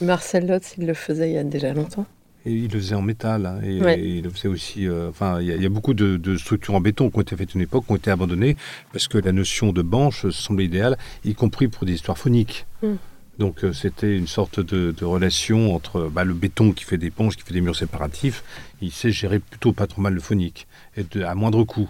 [0.00, 2.06] Marcel Lotz, il le faisait il y a déjà longtemps.
[2.44, 4.00] Et il le faisait en métal, hein, et, Ouais.
[4.00, 4.88] et il le faisait aussi.
[4.88, 7.18] euh, Enfin, il y, a- il y a beaucoup de, de structures en béton qui
[7.18, 8.56] ont été faites à une époque, qui ont été abandonnées
[8.92, 12.66] parce que la notion de banche semblait idéale, y compris pour des histoires phoniques.
[12.82, 12.94] Mm.
[13.38, 17.10] Donc euh, c'était une sorte de, de relation entre bah, le béton qui fait des
[17.10, 18.42] ponches, qui fait des murs séparatifs.
[18.82, 20.66] Il sait gérer plutôt pas trop mal le phonique
[20.96, 21.88] et de- à moindre coût.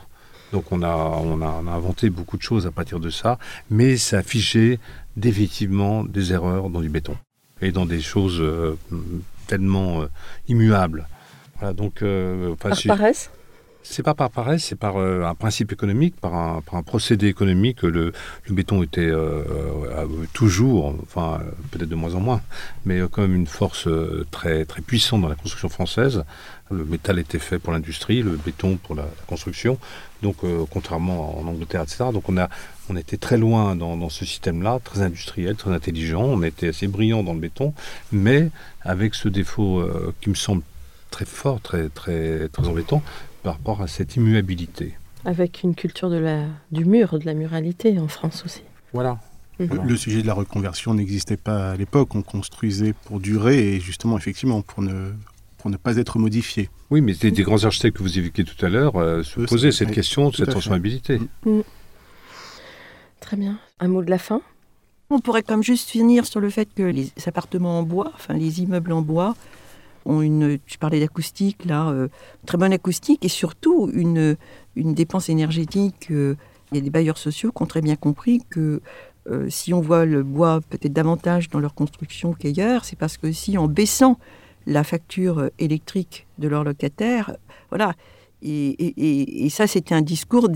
[0.53, 3.39] Donc on a, on, a, on a inventé beaucoup de choses à partir de ça,
[3.71, 4.79] mais ça a figé
[5.17, 7.17] définitivement des erreurs dans du béton
[7.63, 8.77] et dans des choses euh,
[9.47, 10.07] tellement euh.
[11.59, 13.31] Voilà, donc, euh, enfin, Par c'est- paresse?
[13.85, 17.27] C'est pas par paresse, c'est par euh, un principe économique, par un, par un procédé
[17.27, 17.83] économique.
[17.83, 18.13] Le,
[18.47, 19.43] le béton était euh,
[19.91, 21.41] euh, toujours, enfin
[21.73, 22.43] peut-être de moins en moins,
[22.85, 23.89] mais quand même une force
[24.31, 26.23] très très puissante dans la construction française.
[26.71, 29.79] Le métal était fait pour l'industrie, le béton pour la, la construction.
[30.23, 32.05] Donc euh, contrairement en Angleterre, etc.
[32.13, 32.49] Donc on a
[32.91, 36.23] on était très loin dans, dans ce système-là, très industriel, très intelligent.
[36.23, 37.75] On était assez brillant dans le béton,
[38.11, 38.51] mais
[38.83, 40.63] avec ce défaut euh, qui me semble
[41.11, 43.03] très fort, très très très embêtant
[43.43, 44.95] par rapport à cette immuabilité.
[45.25, 48.63] Avec une culture de la, du mur, de la muralité en France aussi.
[48.93, 49.19] Voilà.
[49.59, 49.67] Mhm.
[49.67, 49.85] Voilà.
[49.85, 52.15] Le sujet de la reconversion n'existait pas à l'époque.
[52.15, 55.13] On construisait pour durer et justement, effectivement, pour ne,
[55.63, 56.69] pour ne pas être modifié.
[56.91, 59.47] Oui, mais des, des grands architectes que vous évoquiez tout à l'heure euh, se Eux,
[59.47, 61.21] posaient cette oui, question de cette transformabilité.
[61.47, 61.61] Mm.
[63.21, 63.59] Très bien.
[63.79, 64.43] Un mot de la fin?
[65.09, 68.61] On pourrait comme juste finir sur le fait que les appartements en bois, enfin les
[68.61, 69.37] immeubles en bois,
[70.05, 72.09] ont une, tu parlais d'acoustique là, euh,
[72.45, 74.37] très bonne acoustique et surtout une,
[74.75, 76.11] une dépense énergétique.
[76.11, 76.35] euh,
[76.73, 78.81] il y a des bailleurs sociaux qui ont très bien compris que
[79.31, 83.31] euh, si on voit le bois peut-être davantage dans leur construction qu'ailleurs, c'est parce que
[83.31, 84.19] si en baissant
[84.67, 87.37] la facture euh, électrique de leurs locataires,
[87.71, 87.95] voilà.
[88.43, 90.49] Et, et- et- et ça, c'était un discours,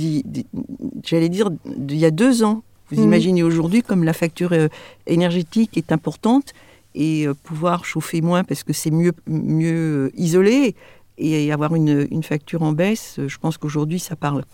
[1.05, 2.63] j'allais dire, d'il y a deux ans.
[2.91, 3.05] Vous Mhm.
[3.05, 4.69] imaginez aujourd'hui comme la facture euh,
[5.07, 6.53] énergétique est importante
[6.95, 10.75] et euh, pouvoir chauffer moins parce que c'est mieux, mieux isolé
[11.19, 14.45] et avoir une, une facture en baisse, je pense qu'aujourd'hui ça parle.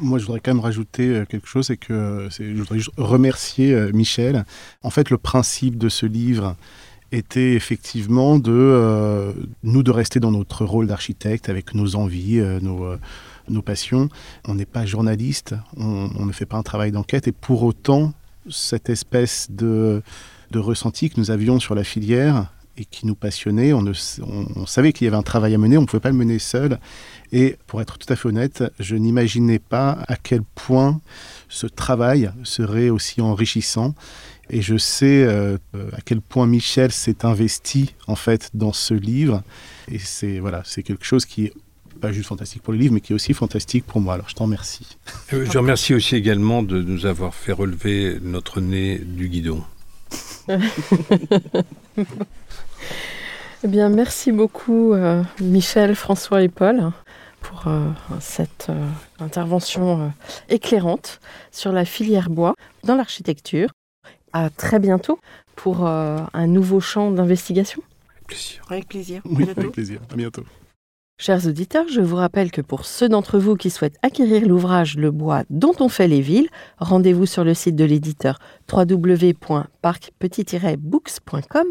[0.00, 3.92] Moi, je voudrais quand même rajouter quelque chose, c'est que c'est- je voudrais juste remercier
[3.92, 4.44] Michel.
[4.82, 6.56] En fait, le principe de ce livre
[7.14, 12.60] était effectivement de euh, nous de rester dans notre rôle d'architecte avec nos envies, euh,
[12.60, 12.98] nos, euh,
[13.48, 14.08] nos passions.
[14.46, 18.12] On n'est pas journaliste, on, ne fait pas un travail d'enquête et pour autant,
[18.50, 20.02] cette espèce de,
[20.50, 24.66] de ressenti que nous avions sur la filière et qui nous passionnait, on, ne on
[24.66, 26.78] savait qu'il y avait un travail à mener, on ne pouvait pas le mener seul.
[27.32, 31.00] Et pour être tout à fait honnête, je n'imaginais pas à quel point
[31.48, 33.94] ce travail serait aussi enrichissant.
[34.50, 38.94] Et je sais euh, euh, à quel point Michel s'est investi en fait dans ce
[38.94, 39.42] livre.
[39.90, 41.52] Et c'est voilà, c'est quelque chose qui est
[42.00, 44.14] pas juste fantastique pour le livre, mais qui est aussi fantastique pour moi.
[44.14, 44.96] Alors je t'en remercie.
[45.32, 49.64] Euh, Je remercie aussi également de nous avoir fait relever notre nez du guidon.
[53.66, 56.92] Eh bien, merci beaucoup, euh, Michel, François et Paul,
[57.40, 57.88] pour euh,
[58.20, 58.86] cette euh,
[59.20, 60.08] intervention euh,
[60.50, 61.18] éclairante
[61.50, 63.70] sur la filière bois dans l'architecture.
[64.34, 65.18] À très bientôt
[65.56, 67.82] pour euh, un nouveau champ d'investigation.
[68.26, 68.62] Plaisir.
[68.68, 69.22] Avec plaisir.
[69.24, 69.60] Oui, bientôt.
[69.60, 70.00] avec plaisir.
[70.12, 70.42] À bientôt.
[71.16, 75.12] Chers auditeurs, je vous rappelle que pour ceux d'entre vous qui souhaitent acquérir l'ouvrage Le
[75.12, 81.66] bois dont on fait les villes, rendez-vous sur le site de l'éditeur www.parc-books.com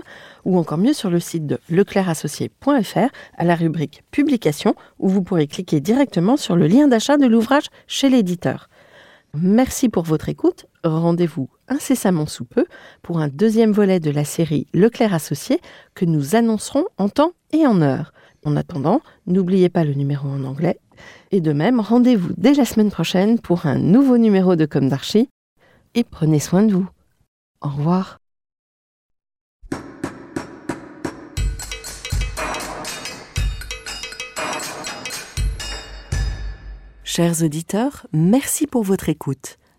[0.46, 5.48] ou encore mieux sur le site de leclercassocié.fr à la rubrique Publication où vous pourrez
[5.48, 8.70] cliquer directement sur le lien d'achat de l'ouvrage chez l'éditeur.
[9.34, 10.68] Merci pour votre écoute.
[10.84, 12.66] Rendez-vous incessamment sous peu
[13.04, 15.62] pour un deuxième volet de la série Leclerc Associé
[15.96, 18.12] que nous annoncerons en temps et en heure.
[18.44, 20.80] En attendant, n'oubliez pas le numéro en anglais.
[21.32, 25.30] Et de même, rendez-vous dès la semaine prochaine pour un nouveau numéro de Comme d'Archie.
[25.96, 26.90] Et prenez soin de vous.
[27.62, 28.18] Au revoir.
[37.06, 39.58] Chers auditeurs, merci pour votre écoute.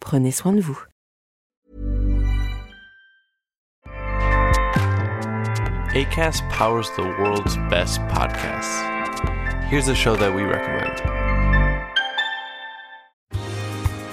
[0.00, 0.80] prenez soin de vous.
[5.94, 8.84] ACAST powers the world's best podcasts.
[9.68, 11.17] Here's a show that we recommend.